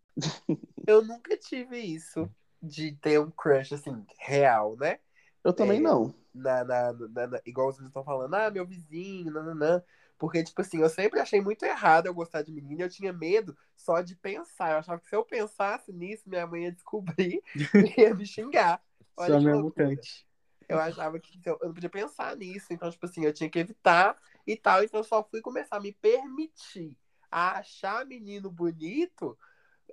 [0.85, 2.29] Eu nunca tive isso
[2.61, 4.99] de ter um crush, assim, real, né?
[5.43, 5.81] Eu também É.
[5.81, 6.13] não.
[6.33, 9.83] Na, na, na- na- igual vocês estão falando, ah, meu vizinho, nananã.
[10.17, 13.57] Porque, tipo assim, eu sempre achei muito errado eu gostar de menina, eu tinha medo
[13.75, 14.71] só de pensar.
[14.73, 17.41] Eu achava que se eu pensasse nisso, minha mãe ia descobrir
[17.81, 18.83] e ia me xingar.
[19.17, 19.95] Olha Só que minha loucura.
[19.95, 20.27] mutante.
[20.69, 22.67] Eu achava que eu eu não podia pensar nisso.
[22.71, 24.15] Então, tipo assim, eu tinha que evitar
[24.47, 24.83] e tal.
[24.83, 26.95] Então, eu só fui começar a me permitir
[27.31, 29.37] a achar menino bonito,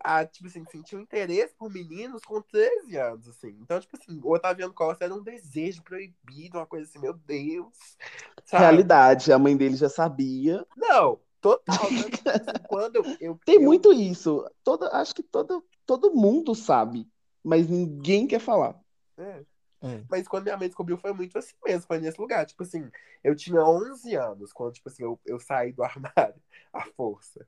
[0.03, 3.57] a, tipo assim, sentir um interesse por meninos com 13 anos, assim.
[3.61, 7.75] Então, tipo assim, o Otaviano Costa era um desejo proibido, uma coisa assim, meu Deus.
[8.45, 8.62] Sabe?
[8.65, 10.65] Realidade, a mãe dele já sabia.
[10.77, 11.77] Não, Total.
[11.79, 14.45] Tanto, assim, quando eu, eu Tem eu- muito isso.
[14.65, 17.09] Toda, acho que todo, todo mundo sabe,
[17.45, 18.81] mas ninguém quer falar.
[19.17, 19.45] É.
[19.87, 20.05] É.
[20.11, 22.44] Mas quando minha mãe descobriu, foi muito assim mesmo, foi nesse lugar.
[22.46, 22.90] Tipo assim,
[23.22, 26.40] eu tinha 11 anos quando, tipo assim, eu, eu saí do armário
[26.72, 27.46] à força.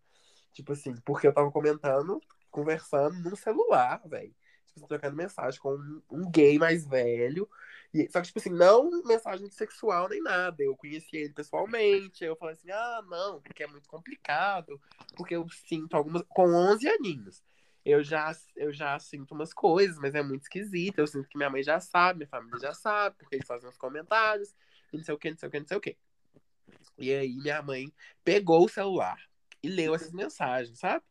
[0.52, 2.20] Tipo assim, porque eu tava comentando,
[2.50, 4.34] conversando num celular, velho.
[4.66, 7.48] Tipo assim, trocando mensagem com um, um gay mais velho.
[7.92, 10.62] E, só que, tipo assim, não mensagem sexual nem nada.
[10.62, 12.24] Eu conheci ele pessoalmente.
[12.24, 14.80] Eu falei assim, ah, não, porque é muito complicado.
[15.16, 16.22] Porque eu sinto algumas.
[16.28, 17.42] Com 11 aninhos.
[17.88, 20.98] Eu já, eu já sinto umas coisas, mas é muito esquisito.
[20.98, 23.78] Eu sinto que minha mãe já sabe, minha família já sabe, porque eles fazem uns
[23.78, 24.54] comentários,
[24.92, 25.96] não sei o que, não sei o que, não sei o que.
[26.98, 27.90] E aí minha mãe
[28.22, 29.18] pegou o celular
[29.62, 31.02] e leu essas mensagens, sabe?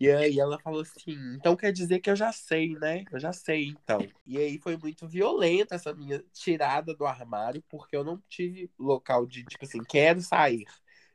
[0.00, 3.04] E aí ela falou assim, então quer dizer que eu já sei, né?
[3.12, 4.04] Eu já sei, então.
[4.26, 9.24] E aí foi muito violenta essa minha tirada do armário, porque eu não tive local
[9.24, 10.66] de, tipo assim, quero sair.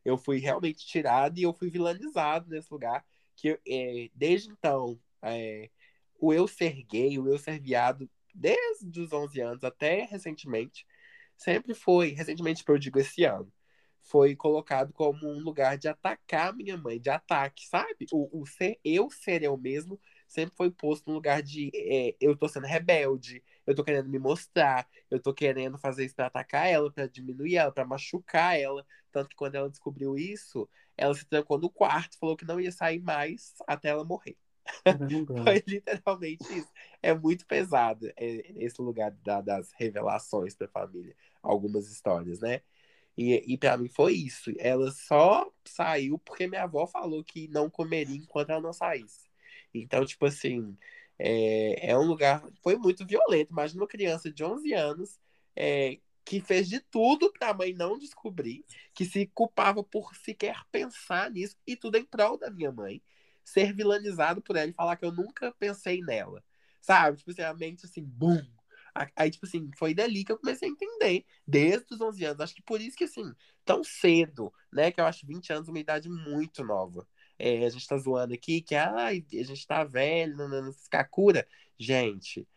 [0.05, 3.03] Eu fui realmente tirado e eu fui vilanizado nesse lugar
[3.37, 5.71] que é, desde então, é,
[6.19, 10.85] o eu ser gay, o eu ser viado, desde os 11 anos até recentemente,
[11.37, 13.51] sempre foi, recentemente, eu digo esse ano,
[14.01, 18.07] foi colocado como um lugar de atacar minha mãe, de ataque, sabe?
[18.11, 22.35] O, o ser eu ser eu mesmo sempre foi posto no lugar de é, eu
[22.37, 26.67] tô sendo rebelde, eu tô querendo me mostrar, eu tô querendo fazer isso pra atacar
[26.67, 28.85] ela, pra diminuir ela, pra machucar ela.
[29.17, 32.71] Tanto que quando ela descobriu isso, ela se trancou no quarto, falou que não ia
[32.71, 34.37] sair mais até ela morrer.
[35.43, 36.67] Foi literalmente isso.
[37.01, 41.15] É muito pesado é, esse lugar da- das revelações pra família.
[41.41, 42.61] Algumas histórias, né?
[43.17, 44.51] E, e para mim foi isso.
[44.59, 49.27] Ela só saiu porque minha avó falou que não comeria enquanto ela não saísse.
[49.73, 50.77] Então, tipo assim,
[51.17, 52.47] é, é um lugar.
[52.61, 53.51] Foi muito violento.
[53.51, 55.19] Imagina uma criança de 11 anos
[55.55, 61.31] é, que fez de tudo pra mãe não descobrir, que se culpava por sequer pensar
[61.31, 63.01] nisso, e tudo em prol da minha mãe.
[63.43, 66.43] Ser vilanizado por ela e falar que eu nunca pensei nela.
[66.81, 67.17] Sabe?
[67.17, 68.41] Tipo assim, a mente assim, bum.
[68.93, 72.41] A- Aí, tipo assim, foi dali que eu comecei a entender, desde os 11 anos.
[72.41, 73.33] Acho que por isso que, assim,
[73.65, 74.91] tão cedo, né?
[74.91, 77.07] Que eu acho 20 anos uma idade muito nova.
[77.39, 81.47] É, a gente tá zoando aqui que, ai, a gente tá velho, nanana, Kakura.
[81.79, 82.47] Gente,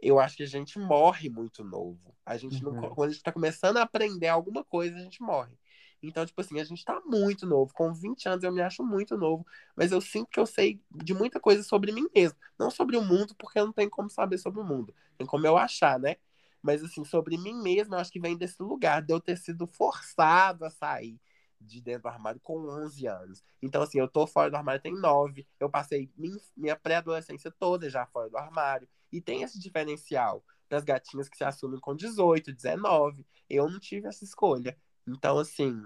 [0.00, 2.14] eu acho que a gente morre muito novo.
[2.24, 2.94] A gente não, Uhum.
[2.94, 5.58] quando a gente tá começando a aprender alguma coisa, a gente morre.
[6.02, 7.72] Então, tipo assim, a gente tá muito novo.
[7.74, 9.44] Com 20 anos eu me acho muito novo,
[9.76, 12.38] mas eu sinto que eu sei de muita coisa sobre mim mesmo.
[12.58, 14.94] Não sobre o mundo, porque eu não tenho como saber sobre o mundo.
[15.16, 16.16] Tem como eu achar, né?
[16.62, 19.66] Mas assim, sobre mim mesmo, eu acho que vem desse lugar, de eu ter sido
[19.66, 21.18] forçado a sair
[21.60, 23.42] de dentro do armário com 11 anos.
[23.60, 25.46] Então, assim, eu tô fora do armário tem 9.
[25.58, 28.88] Eu passei min- minha pré-adolescência toda já fora do armário.
[29.12, 33.26] E tem esse diferencial das gatinhas que se assumem com 18, 19.
[33.48, 34.76] Eu não tive essa escolha.
[35.06, 35.82] Então, assim,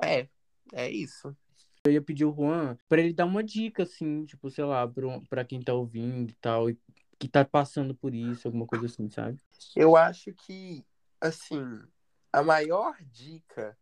[0.00, 0.28] é,
[0.72, 1.36] é isso.
[1.84, 5.20] Eu ia pedir o Juan pra ele dar uma dica, assim, tipo, sei lá, pra,
[5.28, 6.78] pra quem tá ouvindo e tal, e
[7.18, 9.40] que tá passando por isso, alguma coisa assim, sabe?
[9.74, 10.84] Eu acho que,
[11.20, 11.80] assim,
[12.32, 13.76] a maior dica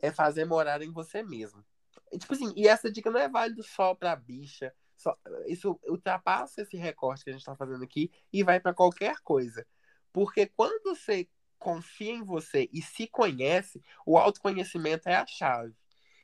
[0.00, 1.64] é fazer morar em você mesmo.
[2.12, 4.72] E, Tipo assim, e essa dica não é válida só pra bicha.
[4.98, 9.16] Só, isso ultrapassa esse recorte que a gente tá fazendo aqui e vai pra qualquer
[9.20, 9.64] coisa.
[10.12, 15.72] Porque quando você confia em você e se conhece, o autoconhecimento é a chave.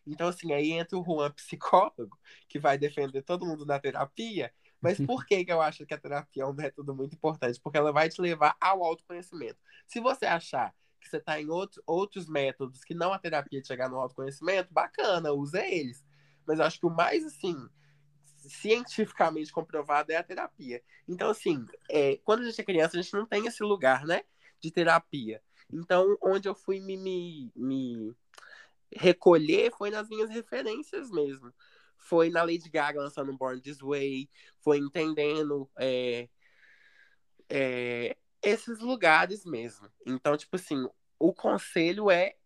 [0.04, 4.52] Então, assim, aí entra o Juan psicólogo, que vai defender todo mundo na terapia.
[4.80, 7.58] Mas por que, que eu acho que a terapia é um método muito importante?
[7.60, 9.56] Porque ela vai te levar ao autoconhecimento.
[9.86, 13.66] Se você achar que você está em outro, outros métodos que não a terapia de
[13.66, 16.04] chegar no autoconhecimento, bacana, usa eles.
[16.46, 17.56] Mas eu acho que o mais, assim,
[18.48, 20.82] cientificamente comprovado é a terapia.
[21.08, 24.22] Então, assim, é, quando a gente é criança, a gente não tem esse lugar, né,
[24.60, 25.42] de terapia.
[25.72, 28.14] Então, onde eu fui me, me, me
[28.94, 31.52] recolher foi nas minhas referências mesmo.
[31.96, 34.28] Foi na Lady Gaga lançando Born This Way,
[34.60, 36.28] foi entendendo é,
[37.48, 39.90] é, esses lugares mesmo.
[40.06, 40.86] Então, tipo assim,
[41.18, 42.36] o conselho é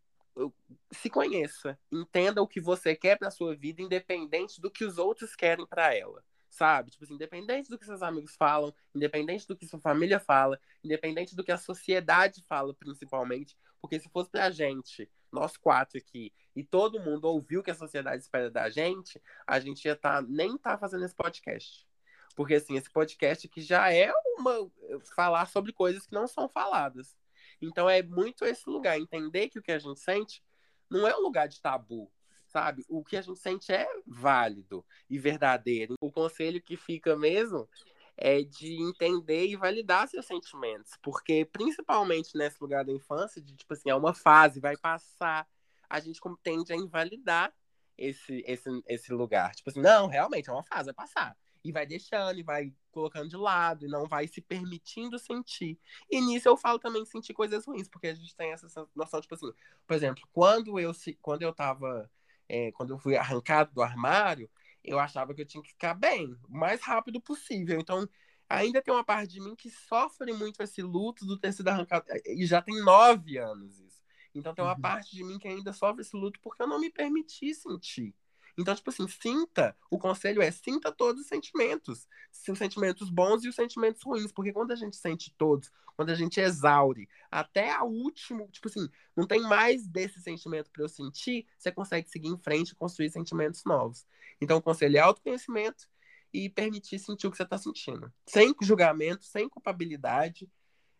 [0.90, 5.34] se conheça, entenda o que você quer para sua vida, independente do que os outros
[5.34, 6.90] querem para ela, sabe?
[6.90, 11.34] Tipo assim, independente do que seus amigos falam, independente do que sua família fala, independente
[11.34, 16.64] do que a sociedade fala, principalmente, porque se fosse pra gente, nós quatro aqui, e
[16.64, 20.56] todo mundo ouviu o que a sociedade espera da gente, a gente ia tá, nem
[20.56, 21.86] tá fazendo esse podcast.
[22.34, 24.70] Porque assim, esse podcast aqui já é uma
[25.14, 27.16] falar sobre coisas que não são faladas.
[27.60, 30.42] Então é muito esse lugar, entender que o que a gente sente
[30.90, 32.10] não é um lugar de tabu,
[32.46, 32.84] sabe?
[32.88, 35.94] O que a gente sente é válido e verdadeiro.
[36.00, 37.68] O conselho que fica mesmo
[38.16, 43.72] é de entender e validar seus sentimentos, porque principalmente nesse lugar da infância, de tipo
[43.72, 45.46] assim, é uma fase, vai passar,
[45.88, 47.54] a gente tende a invalidar
[47.96, 49.54] esse, esse, esse lugar.
[49.54, 51.36] Tipo assim, não, realmente é uma fase, vai passar.
[51.64, 55.78] E vai deixando, e vai colocando de lado, e não vai se permitindo sentir.
[56.10, 59.34] E nisso eu falo também sentir coisas ruins, porque a gente tem essa noção, tipo
[59.34, 59.52] assim,
[59.86, 62.10] por exemplo, quando eu, quando eu tava,
[62.48, 64.50] é, quando eu fui arrancado do armário,
[64.84, 67.78] eu achava que eu tinha que ficar bem, o mais rápido possível.
[67.78, 68.08] Então,
[68.48, 72.06] ainda tem uma parte de mim que sofre muito esse luto do ter sido arrancado,
[72.26, 73.98] e já tem nove anos isso.
[74.34, 74.80] Então tem uma uhum.
[74.80, 78.14] parte de mim que ainda sofre esse luto porque eu não me permiti sentir.
[78.58, 82.08] Então, tipo assim, sinta, o conselho é sinta todos os sentimentos.
[82.48, 84.32] Os sentimentos bons e os sentimentos ruins.
[84.32, 88.88] Porque quando a gente sente todos, quando a gente exaure, até a último, tipo assim,
[89.16, 93.10] não tem mais desse sentimento para eu sentir, você consegue seguir em frente e construir
[93.10, 94.04] sentimentos novos.
[94.40, 95.88] Então, o conselho é autoconhecimento
[96.32, 98.12] e permitir sentir o que você está sentindo.
[98.26, 100.50] Sem julgamento, sem culpabilidade.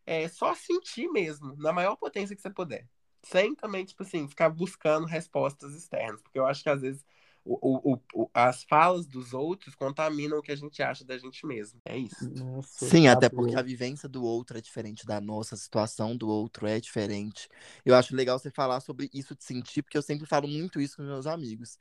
[0.07, 2.89] É só sentir mesmo, na maior potência que você puder
[3.23, 7.05] sem também, tipo assim, ficar buscando respostas externas, porque eu acho que às vezes
[7.49, 11.47] o, o, o, as falas dos outros contaminam o que a gente acha da gente
[11.47, 11.81] mesmo.
[11.87, 12.31] É isso.
[12.35, 16.15] Nossa, Sim, tá até porque a vivência do outro é diferente da nossa, a situação
[16.15, 17.49] do outro é diferente.
[17.85, 20.97] Eu acho legal você falar sobre isso de sentir, porque eu sempre falo muito isso
[20.97, 21.79] com meus amigos.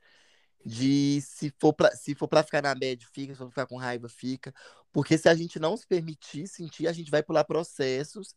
[0.66, 3.66] De se for pra, se for pra ficar na bad, fica, se for pra ficar
[3.68, 4.54] com raiva, fica.
[4.92, 8.34] Porque se a gente não se permitir sentir, a gente vai pular processos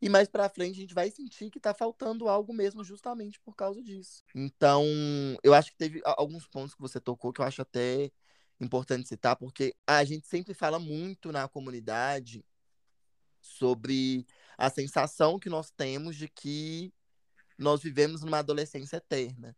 [0.00, 3.54] e mais para frente a gente vai sentir que tá faltando algo mesmo justamente por
[3.54, 4.22] causa disso.
[4.34, 4.84] Então,
[5.42, 8.10] eu acho que teve alguns pontos que você tocou que eu acho até
[8.60, 12.44] importante citar, porque a gente sempre fala muito na comunidade
[13.40, 14.26] sobre
[14.58, 16.92] a sensação que nós temos de que
[17.58, 19.56] nós vivemos numa adolescência eterna.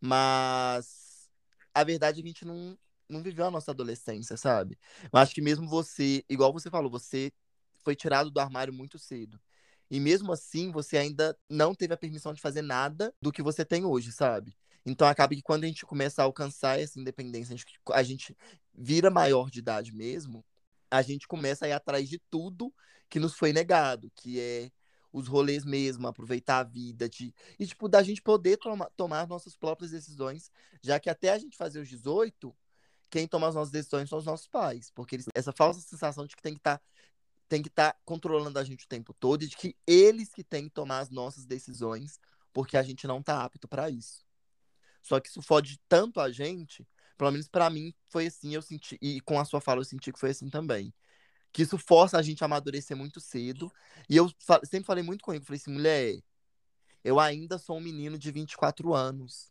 [0.00, 1.28] Mas
[1.74, 4.78] a verdade é que a gente não, não viveu a nossa adolescência, sabe?
[5.12, 7.32] Eu acho que mesmo você, igual você falou, você
[7.84, 9.40] foi tirado do armário muito cedo.
[9.90, 13.64] E mesmo assim, você ainda não teve a permissão de fazer nada do que você
[13.64, 14.56] tem hoje, sabe?
[14.84, 18.36] Então acaba que quando a gente começa a alcançar essa independência, a gente, a gente
[18.74, 20.44] vira maior de idade mesmo,
[20.90, 22.72] a gente começa a ir atrás de tudo
[23.08, 24.70] que nos foi negado, que é
[25.12, 29.56] os rolês mesmo, aproveitar a vida, de, e tipo, da gente poder toma, tomar nossas
[29.56, 30.50] próprias decisões,
[30.82, 32.54] já que até a gente fazer os 18,
[33.10, 36.36] quem toma as nossas decisões são os nossos pais, porque eles, essa falsa sensação de
[36.36, 36.84] que tem que estar tá
[37.48, 40.44] tem que estar tá controlando a gente o tempo todo e de que eles que
[40.44, 42.20] têm que tomar as nossas decisões,
[42.52, 44.24] porque a gente não tá apto para isso.
[45.02, 46.86] Só que isso fode tanto a gente,
[47.16, 50.12] pelo menos para mim foi assim, eu senti e com a sua fala eu senti
[50.12, 50.92] que foi assim também.
[51.52, 53.72] Que isso força a gente a amadurecer muito cedo.
[54.08, 54.30] E eu
[54.64, 56.22] sempre falei muito com ele, falei assim, mulher,
[57.02, 59.50] eu ainda sou um menino de 24 anos.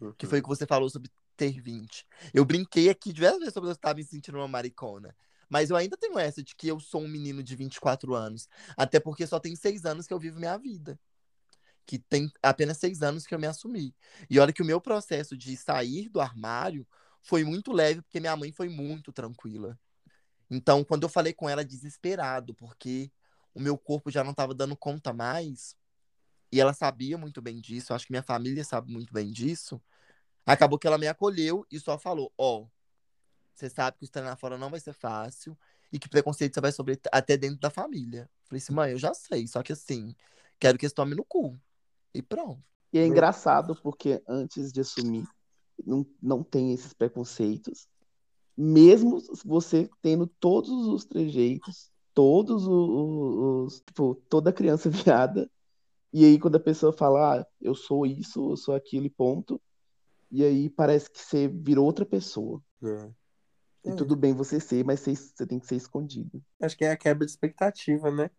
[0.00, 0.12] Uhum.
[0.14, 2.06] Que foi o que você falou sobre ter 20.
[2.32, 5.14] Eu brinquei aqui diversas vezes sobre eu estar me sentindo uma maricona.
[5.50, 8.48] Mas eu ainda tenho essa de que eu sou um menino de 24 anos.
[8.76, 10.98] Até porque só tem seis anos que eu vivo minha vida.
[11.84, 13.92] Que tem apenas seis anos que eu me assumi.
[14.30, 16.86] E olha que o meu processo de sair do armário
[17.20, 19.76] foi muito leve, porque minha mãe foi muito tranquila.
[20.48, 23.10] Então, quando eu falei com ela desesperado, porque
[23.52, 25.76] o meu corpo já não estava dando conta mais,
[26.52, 29.80] e ela sabia muito bem disso, acho que minha família sabe muito bem disso,
[30.46, 32.68] acabou que ela me acolheu e só falou: Ó, oh,
[33.60, 35.56] você sabe que o treinar fora não vai ser fácil
[35.92, 38.28] e que preconceito você vai sofrer até dentro da família.
[38.44, 40.14] Falei assim, mãe, eu já sei, só que assim,
[40.58, 41.58] quero que eles tomem no cu.
[42.14, 42.62] E pronto.
[42.92, 45.24] E é engraçado porque antes de assumir,
[45.84, 47.86] não, não tem esses preconceitos.
[48.56, 55.50] Mesmo você tendo todos os trejeitos, todos os, os tipo, toda criança viada.
[56.12, 59.60] E aí quando a pessoa fala, ah, eu sou isso, eu sou aquilo e ponto.
[60.30, 62.62] E aí parece que você virou outra pessoa.
[62.82, 63.19] É.
[63.84, 63.94] E é.
[63.94, 66.42] tudo bem você ser, mas você, você tem que ser escondido.
[66.60, 68.30] Acho que é a quebra de expectativa, né?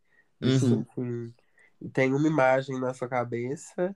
[0.42, 0.56] Uhum.
[0.56, 1.34] Assim,
[1.94, 3.96] tem uma imagem na sua cabeça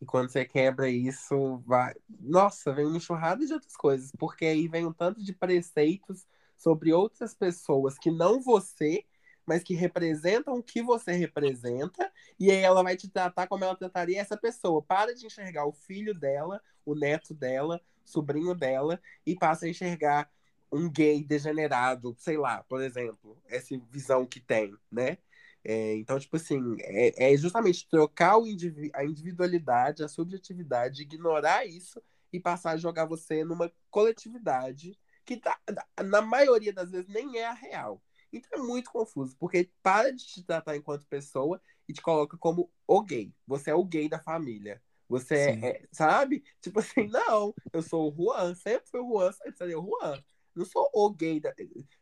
[0.00, 1.94] e quando você quebra isso, vai.
[2.20, 6.26] Nossa, vem uma enxurrada de outras coisas, porque aí vem um tanto de preceitos
[6.56, 9.04] sobre outras pessoas que não você,
[9.46, 13.76] mas que representam o que você representa, e aí ela vai te tratar como ela
[13.76, 14.82] trataria essa pessoa.
[14.82, 20.30] Para de enxergar o filho dela, o neto dela, sobrinho dela, e passa a enxergar
[20.74, 25.18] um gay degenerado, sei lá, por exemplo, essa visão que tem, né?
[25.62, 32.02] É, então, tipo assim, é, é justamente trocar indiví a individualidade, a subjetividade, ignorar isso
[32.32, 35.58] e passar a jogar você numa coletividade que tá,
[36.04, 38.02] na maioria das vezes nem é a real.
[38.32, 42.70] Então é muito confuso, porque para de te tratar enquanto pessoa e te coloca como
[42.86, 43.32] o gay.
[43.46, 44.82] Você é o gay da família.
[45.08, 46.42] Você é, é, sabe?
[46.60, 50.22] Tipo assim, não, eu sou o Juan, sempre fui o Juan, sempre serei o Juan.
[50.54, 51.54] Não sou o gay da.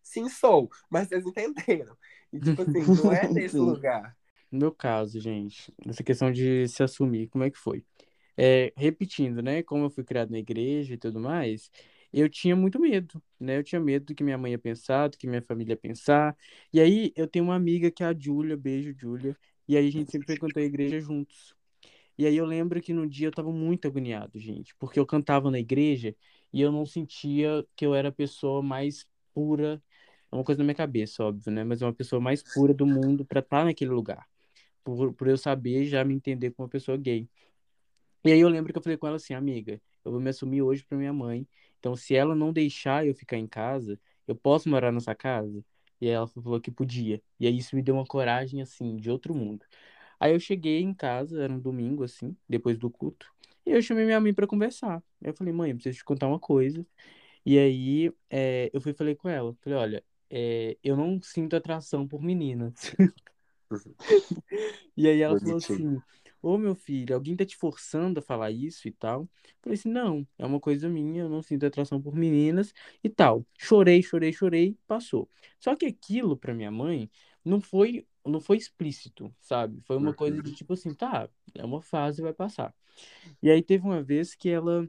[0.03, 1.97] Sim, sou, mas vocês entenderam.
[2.33, 4.17] E, tipo assim, não é nesse lugar.
[4.51, 7.85] No meu caso, gente, essa questão de se assumir, como é que foi?
[8.37, 9.63] é, repetindo, né?
[9.63, 11.71] Como eu fui criado na igreja e tudo mais,
[12.13, 13.59] eu tinha muito medo, né?
[13.59, 16.37] Eu tinha medo do que minha mãe ia pensar, do que minha família ia pensar.
[16.73, 19.37] E aí eu tenho uma amiga que é a Júlia, beijo, Júlia.
[19.69, 21.55] E aí a gente sempre frequentou a igreja juntos.
[22.19, 25.51] E aí eu lembro que no dia eu tava muito agoniado, gente, porque eu cantava
[25.51, 26.15] na igreja
[26.53, 29.83] e eu não sentia que eu era a pessoa mais pura,
[30.31, 31.65] é uma coisa na minha cabeça, óbvio, né?
[31.65, 34.27] Mas é uma pessoa mais pura do mundo para estar tá naquele lugar.
[34.85, 37.29] Por, por eu saber já me entender como uma pessoa gay.
[38.25, 40.63] E aí eu lembro que eu falei com ela assim, amiga, eu vou me assumir
[40.63, 41.47] hoje para minha mãe.
[41.79, 45.65] Então, se ela não deixar eu ficar em casa, eu posso morar nessa casa?
[46.01, 47.21] E ela falou que podia.
[47.39, 49.65] E aí isso me deu uma coragem, assim, de outro mundo.
[50.21, 53.27] Aí eu cheguei em casa, era um domingo, assim, depois do culto.
[53.65, 55.03] E eu chamei minha mãe para conversar.
[55.21, 56.85] Eu falei, mãe, eu preciso te contar uma coisa.
[57.45, 59.55] E aí é, eu fui falei com ela.
[59.63, 62.95] Falei, olha, é, eu não sinto atração por meninas.
[64.97, 66.01] e aí ela falou assim,
[66.43, 69.29] Ô meu filho, alguém tá te forçando a falar isso e tal?
[69.63, 73.47] Falei assim, não, é uma coisa minha, eu não sinto atração por meninas e tal.
[73.57, 75.31] Chorei, chorei, chorei, passou.
[75.61, 77.09] Só que aquilo para minha mãe
[77.45, 79.81] não foi não foi explícito, sabe?
[79.83, 80.55] Foi uma coisa de uhum.
[80.55, 82.73] tipo assim, tá, é uma fase, vai passar.
[83.43, 84.89] E aí teve uma vez que ela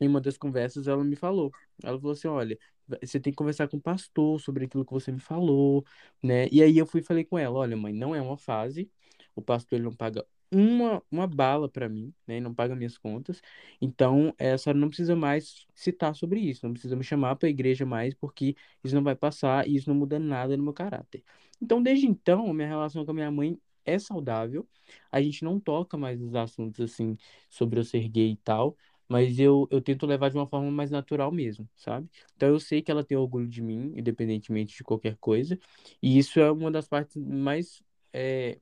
[0.00, 1.50] em uma das conversas ela me falou.
[1.82, 2.58] Ela falou assim, olha,
[3.00, 5.84] você tem que conversar com o pastor sobre aquilo que você me falou,
[6.22, 6.48] né?
[6.50, 8.90] E aí eu fui e falei com ela, olha, mãe, não é uma fase.
[9.34, 12.40] O pastor ele não paga uma, uma bala para mim, né?
[12.40, 13.40] Não paga minhas contas.
[13.80, 17.50] Então, a senhora não precisa mais citar sobre isso, não precisa me chamar para a
[17.50, 21.24] igreja mais, porque isso não vai passar e isso não muda nada no meu caráter.
[21.60, 24.68] Então, desde então, minha relação com a minha mãe é saudável.
[25.10, 27.16] A gente não toca mais nos assuntos assim
[27.48, 28.76] sobre eu ser gay e tal,
[29.08, 32.08] mas eu, eu tento levar de uma forma mais natural mesmo, sabe?
[32.36, 35.58] Então eu sei que ela tem orgulho de mim, independentemente de qualquer coisa,
[36.02, 37.82] e isso é uma das partes mais
[38.12, 38.58] é,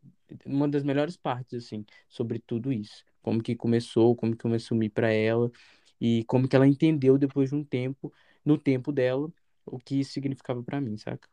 [0.47, 3.05] uma das melhores partes, assim, sobre tudo isso.
[3.23, 5.51] Como que começou, como que eu me assumi para ela
[6.01, 8.13] e como que ela entendeu depois de um tempo,
[8.45, 9.31] no tempo dela,
[9.67, 11.29] o que isso significava para mim, saca?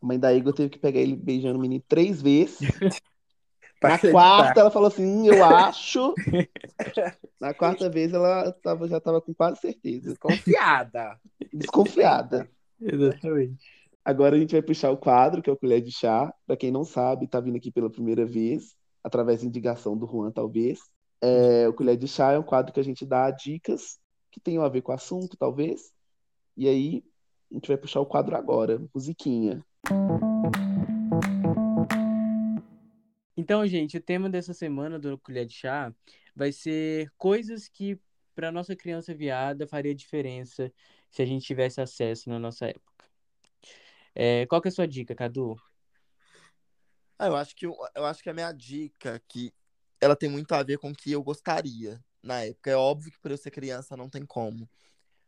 [0.00, 2.60] A mãe da Igor teve que pegar ele beijando o menino três vezes.
[3.82, 6.14] Na quarta, ela falou assim: hum, eu acho.
[7.40, 10.10] Na quarta vez, ela tava, já estava com quase certeza.
[10.10, 11.20] Desconfiada.
[11.52, 12.50] Desconfiada.
[12.80, 13.77] Exatamente.
[14.08, 16.32] Agora a gente vai puxar o quadro, que é o Colher de Chá.
[16.46, 20.32] Para quem não sabe, está vindo aqui pela primeira vez, através da indicação do Juan,
[20.32, 20.80] talvez.
[21.20, 23.98] É, o Colher de Chá é um quadro que a gente dá dicas
[24.30, 25.92] que tenham a ver com o assunto, talvez.
[26.56, 27.04] E aí,
[27.50, 29.62] a gente vai puxar o quadro agora, musiquinha.
[33.36, 35.94] Então, gente, o tema dessa semana do Colher de Chá
[36.34, 38.00] vai ser coisas que
[38.34, 40.72] para nossa criança viada faria diferença
[41.10, 43.07] se a gente tivesse acesso na nossa época.
[44.20, 45.54] É, qual que é a sua dica, Cadu?
[47.16, 49.52] Ah, eu acho que eu, acho que a minha dica que
[50.00, 52.68] ela tem muito a ver com o que eu gostaria na época.
[52.68, 54.68] É óbvio que por eu ser criança não tem como,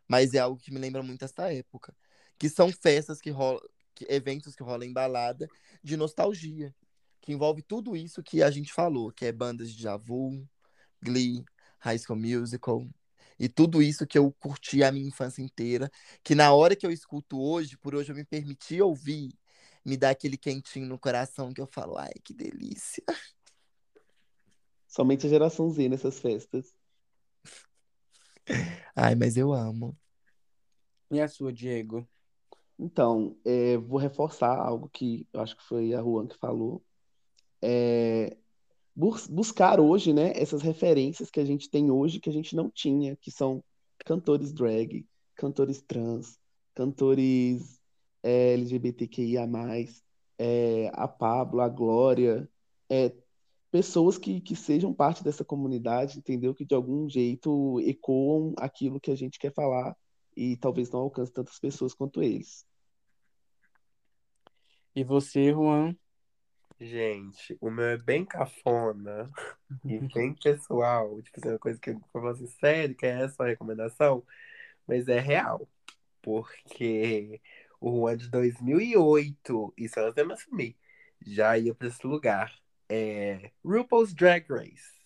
[0.08, 1.94] mas é algo que me lembra muito essa época,
[2.36, 3.60] que são festas que rolam,
[4.08, 5.46] eventos que rolam em balada
[5.84, 6.74] de nostalgia,
[7.20, 10.44] que envolve tudo isso que a gente falou, que é bandas de Javu,
[11.00, 11.44] Glee,
[11.78, 12.88] High School Musical,
[13.40, 15.90] e tudo isso que eu curti a minha infância inteira,
[16.22, 19.32] que na hora que eu escuto hoje, por hoje eu me permiti ouvir,
[19.82, 23.02] me dá aquele quentinho no coração que eu falo, ai, que delícia.
[24.86, 26.74] Somente a geração Z nessas festas.
[28.94, 29.96] Ai, mas eu amo.
[31.10, 32.06] E a sua, Diego?
[32.78, 36.84] Então, é, vou reforçar algo que eu acho que foi a Juan que falou.
[37.62, 38.36] É,
[39.30, 43.16] buscar hoje, né, essas referências que a gente tem hoje que a gente não tinha,
[43.16, 43.64] que são
[44.04, 46.38] cantores drag, cantores trans,
[46.74, 47.80] cantores
[48.22, 49.48] é, LGBTQIA+,
[50.38, 52.48] é, a Pablo, a Glória,
[52.90, 53.12] é,
[53.70, 56.54] pessoas que, que sejam parte dessa comunidade, entendeu?
[56.54, 59.96] Que de algum jeito ecoam aquilo que a gente quer falar
[60.36, 62.66] e talvez não alcance tantas pessoas quanto eles.
[64.94, 65.96] E você, Juan?
[66.80, 69.30] Gente, o meu é bem cafona
[69.84, 71.20] e bem pessoal.
[71.22, 74.24] Tipo, é uma coisa que eu falo assim, sério, que é essa a recomendação?
[74.86, 75.68] Mas é real.
[76.22, 77.40] Porque
[77.80, 80.76] o Juan de 2008, isso antes de me assumir,
[81.26, 82.54] já ia pra esse lugar.
[82.88, 84.98] É RuPaul's Drag Race.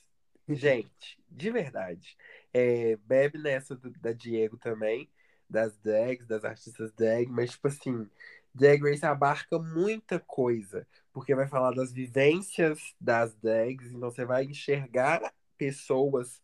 [0.49, 2.17] Gente, de verdade.
[2.53, 5.11] É, bebe nessa do, da Diego também,
[5.49, 8.09] das drags, das artistas drag, mas tipo assim,
[8.55, 14.45] Drag Race abarca muita coisa, porque vai falar das vivências das drags, então você vai
[14.45, 16.43] enxergar pessoas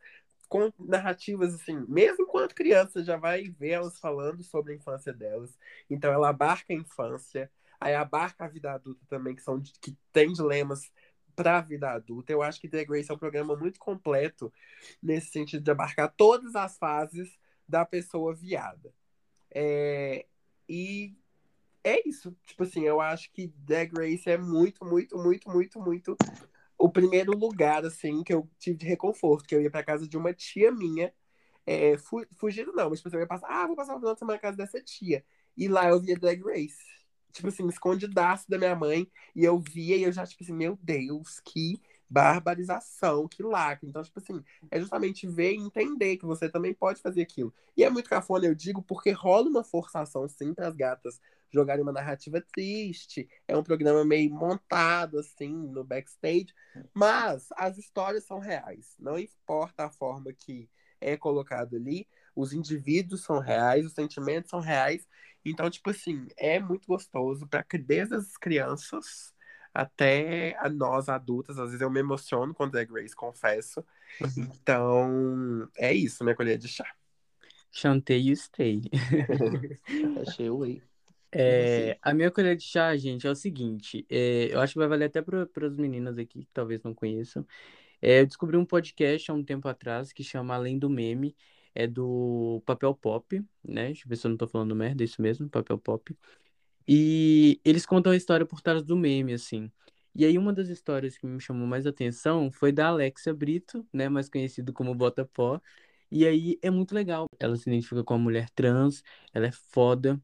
[0.49, 5.59] com narrativas assim, mesmo enquanto criança, já vai ver elas falando sobre a infância delas.
[5.91, 7.51] Então ela abarca a infância,
[7.81, 10.91] aí abarca a vida adulta também, que são que tem dilemas
[11.35, 12.33] para a vida adulta.
[12.33, 14.53] Eu acho que Drag Race é um programa muito completo
[15.03, 17.37] nesse sentido de abarcar todas as fases
[17.69, 18.93] da pessoa viada.
[19.53, 20.27] É,
[20.69, 21.17] e
[21.85, 22.37] é isso.
[22.45, 26.17] Tipo assim, eu acho que Drag Race é muito, muito, muito, muito, muito
[26.79, 30.17] o primeiro lugar, assim, que eu tive de reconforto, que eu ia pra casa de
[30.17, 31.13] uma tia minha,
[31.67, 34.15] é, fu fugindo não, mas tipo, assim, eu ia passar, ah, vou passar o final
[34.15, 35.25] de semana na casa dessa tia.
[35.57, 37.01] E lá eu via Drag Race
[37.33, 39.11] tipo assim, escondidaço da minha mãe.
[39.35, 43.89] E eu via e eu já, tipo assim, meu Deus, que barbarização, que lacre.
[43.89, 47.55] Então, tipo assim, é justamente ver e entender que você também pode fazer aquilo.
[47.77, 51.21] E é muito cafona, eu digo, porque rola uma forçação, sim, para as gatas
[51.53, 53.29] jogarem uma narrativa triste.
[53.47, 56.55] É um programa meio montado, assim, no backstage.
[56.95, 58.95] Mas as histórias são reais.
[58.99, 60.69] Não importa a forma que
[61.01, 65.09] é colocado ali, os indivíduos são reais, os sentimentos são reais.
[65.45, 69.33] Então, tipo assim, é muito gostoso para desde as crianças
[69.73, 71.59] até a nós adultas.
[71.59, 73.85] Às vezes eu me emociono com Drag Race, confesso.
[74.21, 74.29] Uhum.
[74.37, 76.87] Então, é isso, minha colher de chá.
[77.73, 78.83] Chantei e stay.
[80.21, 80.83] Achei o aí.
[81.33, 84.07] É, a minha colher de chá, gente, é o seguinte.
[84.09, 87.47] É, eu acho que vai valer até para as meninas aqui que talvez não conheçam.
[88.03, 91.37] É, eu descobri um podcast há um tempo atrás que chama Além do Meme
[91.75, 93.87] é do Papel Pop, né?
[93.87, 96.17] Deixa eu ver se eu não tô falando merda, é isso mesmo, Papel Pop.
[96.87, 99.71] E eles contam a história por trás do meme, assim.
[100.15, 104.09] E aí uma das histórias que me chamou mais atenção foi da Alexia Brito, né,
[104.09, 105.61] mais conhecido como Botapó.
[106.11, 107.27] E aí é muito legal.
[107.39, 109.03] Ela se identifica com uma mulher trans,
[109.33, 110.21] ela é foda.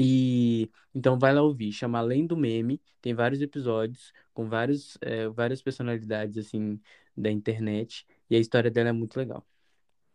[0.00, 5.28] E então vai lá ouvir, chama Além do Meme, tem vários episódios com vários, é,
[5.28, 6.80] várias personalidades assim
[7.16, 9.46] da internet e a história dela é muito legal.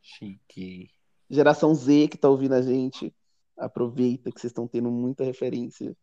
[0.02, 0.90] Chique.
[1.30, 3.14] Geração Z que tá ouvindo a gente,
[3.58, 5.96] aproveita que vocês estão tendo muita referência.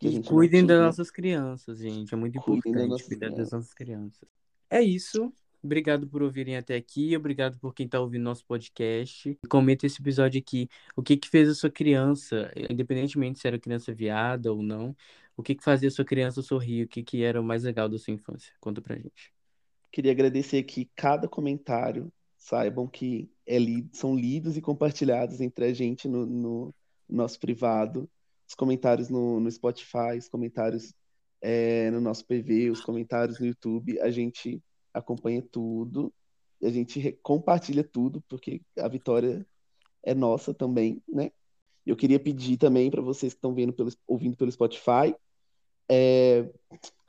[0.00, 2.14] E cuidem das nossas crianças, gente.
[2.14, 4.26] É muito cuidem importante cuidar das nossas crianças.
[4.70, 5.30] É isso.
[5.62, 7.16] Obrigado por ouvirem até aqui.
[7.16, 9.38] Obrigado por quem está ouvindo nosso podcast.
[9.48, 10.68] Comenta esse episódio aqui.
[10.96, 14.96] O que que fez a sua criança, independentemente se era criança viada ou não,
[15.36, 16.84] o que que fazia a sua criança sorrir?
[16.84, 18.52] O que que era o mais legal da sua infância?
[18.60, 19.32] Conta pra gente.
[19.92, 23.58] Queria agradecer aqui cada comentário saibam que é
[23.92, 26.74] são lidos e compartilhados entre a gente no, no
[27.08, 28.08] nosso privado,
[28.48, 30.94] os comentários no, no Spotify, os comentários
[31.40, 36.12] é, no nosso PV, os comentários no YouTube, a gente acompanha tudo,
[36.62, 39.46] a gente compartilha tudo, porque a vitória
[40.02, 41.30] é nossa também, né?
[41.86, 45.14] Eu queria pedir também para vocês que estão vendo pelo, ouvindo pelo Spotify,
[45.88, 46.48] é,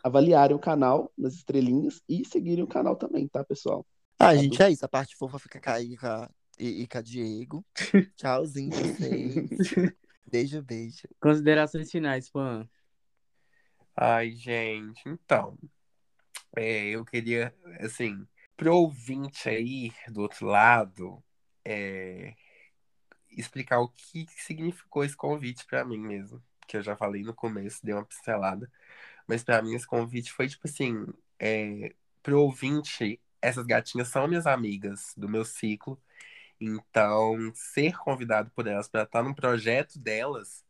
[0.03, 3.85] avaliarem o canal nas estrelinhas e seguirem o canal também, tá, pessoal?
[4.17, 4.85] Ah, gente, é isso.
[4.85, 6.29] A parte fofa fica com a
[6.61, 7.65] e, e com a Diego.
[8.15, 9.49] Tchauzinho pra vocês.
[10.25, 11.07] beijo, beijo.
[11.19, 12.67] Considerações finais, Juan.
[13.95, 15.57] Ai, gente, então.
[16.55, 18.27] É, eu queria, assim,
[18.57, 21.23] pro ouvinte aí do outro lado,
[21.65, 22.35] é,
[23.29, 26.43] explicar o que significou esse convite para mim mesmo.
[26.67, 28.71] Que eu já falei no começo, dei uma pincelada.
[29.27, 31.05] Mas para mim esse convite foi tipo assim,
[31.39, 36.01] é, pro ouvinte essas gatinhas são minhas amigas do meu ciclo.
[36.59, 40.63] Então, ser convidado por elas para estar num projeto delas,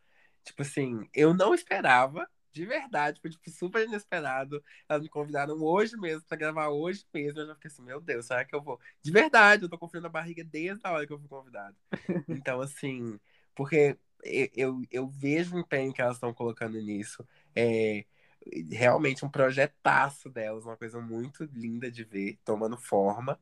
[0.43, 4.63] tipo assim, eu não esperava, de verdade, foi tipo, super inesperado.
[4.87, 7.39] Elas me convidaram hoje mesmo para gravar hoje mesmo.
[7.39, 8.79] Eu já fiquei assim, meu Deus, será que eu vou?
[9.01, 11.75] De verdade, eu tô confiando na barriga desde a hora que eu fui convidado.
[12.27, 13.19] Então, assim,
[13.55, 17.25] porque eu, eu, eu vejo o empenho que elas estão colocando nisso.
[17.55, 18.05] É,
[18.71, 23.39] realmente um projetaço delas, uma coisa muito linda de ver, tomando forma.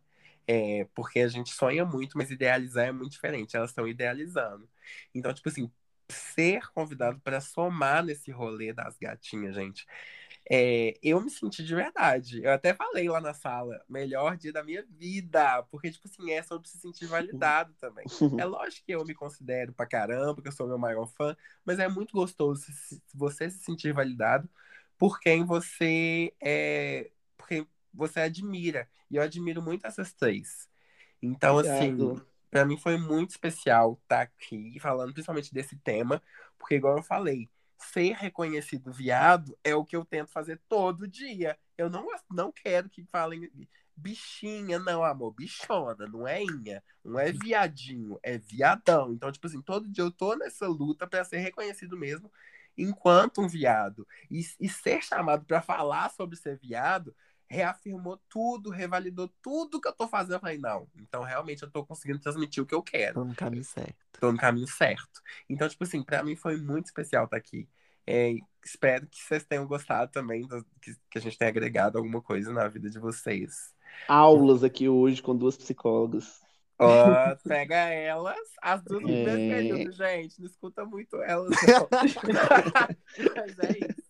[0.47, 3.55] É, porque a gente sonha muito, mas idealizar é muito diferente.
[3.55, 4.67] Elas estão idealizando.
[5.13, 5.71] Então, tipo assim,
[6.11, 9.85] ser convidado para somar nesse rolê das gatinhas, gente.
[10.51, 12.43] É, eu me senti de verdade.
[12.43, 15.61] Eu até falei lá na sala, melhor dia da minha vida.
[15.69, 18.05] Porque, tipo assim, é sobre se sentir validado também.
[18.37, 21.77] É lógico que eu me considero pra caramba, que eu sou meu maior fã, mas
[21.77, 22.65] é muito gostoso
[23.13, 24.49] você se sentir validado
[24.97, 28.89] por quem você é, por quem você admira.
[29.09, 30.67] E eu admiro muito essas três.
[31.21, 32.13] Então, assim, Obrigado.
[32.13, 36.21] assim, para mim foi muito especial estar tá aqui falando principalmente desse tema,
[36.57, 41.57] porque igual eu falei, ser reconhecido viado é o que eu tento fazer todo dia.
[41.77, 43.49] Eu não, não quero que falem
[43.95, 49.13] bichinha, não, amor, bichona, não é inha, não é viadinho, é viadão.
[49.13, 52.31] Então, tipo assim, todo dia eu tô nessa luta para ser reconhecido mesmo
[52.77, 54.07] enquanto um viado.
[54.31, 57.15] E, e ser chamado para falar sobre ser viado
[57.49, 60.33] reafirmou tudo, revalidou tudo que eu tô fazendo.
[60.33, 63.15] Eu falei, não, então realmente eu tô conseguindo transmitir o que eu quero.
[63.15, 63.95] Tô no caminho certo.
[64.19, 65.21] Tô no caminho certo.
[65.49, 67.67] Então, tipo assim, pra mim foi muito especial estar tá aqui.
[68.05, 68.33] É,
[68.63, 72.51] espero que vocês tenham gostado também, do, que, que a gente tenha agregado alguma coisa
[72.53, 73.73] na vida de vocês.
[74.07, 76.41] Aulas aqui hoje com duas psicólogas.
[76.79, 79.25] Ó, pega elas, as duas no É.
[79.25, 80.39] mesmo período, gente.
[80.39, 81.89] Não escuta muito elas, não.
[83.35, 84.08] Mas é isso.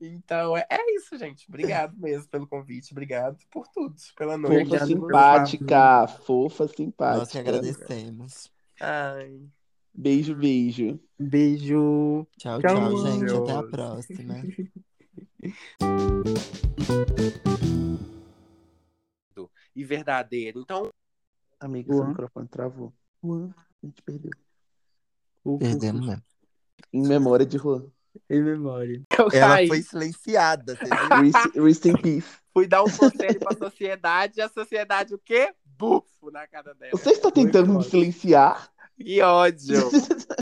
[0.00, 1.46] Então, é, é isso, gente.
[1.48, 2.92] Obrigado mesmo pelo convite.
[2.92, 3.94] Obrigado por tudo.
[4.16, 4.68] Pela noite.
[4.70, 7.38] Fofa simpática, fofa Nós que simpática.
[7.40, 8.52] agradecemos.
[8.80, 9.40] Ai.
[9.94, 11.00] Beijo, beijo.
[11.18, 12.26] Beijo.
[12.36, 13.24] Tchau, Tchau, tchau, gente.
[13.26, 13.50] Deus.
[13.50, 14.34] Até a próxima.
[19.74, 20.60] E verdadeiro.
[20.60, 20.90] Então,
[21.60, 22.08] Amiga, seu Juan.
[22.08, 22.94] microfone travou.
[23.22, 24.30] Juan, a gente perdeu.
[25.58, 26.22] Perdemos mesmo.
[26.92, 27.86] Em memória de Juan.
[28.28, 29.02] Em memória.
[29.18, 29.68] eu Ela caí.
[29.68, 30.84] foi silenciada, você?
[31.62, 32.28] Rest, in peace.
[32.52, 34.38] Fui dar um conselho pra sociedade.
[34.38, 35.52] E a sociedade o quê?
[35.64, 36.92] Bufo na cara dela.
[36.92, 38.70] Você está tentando me silenciar?
[38.98, 39.90] Que ódio.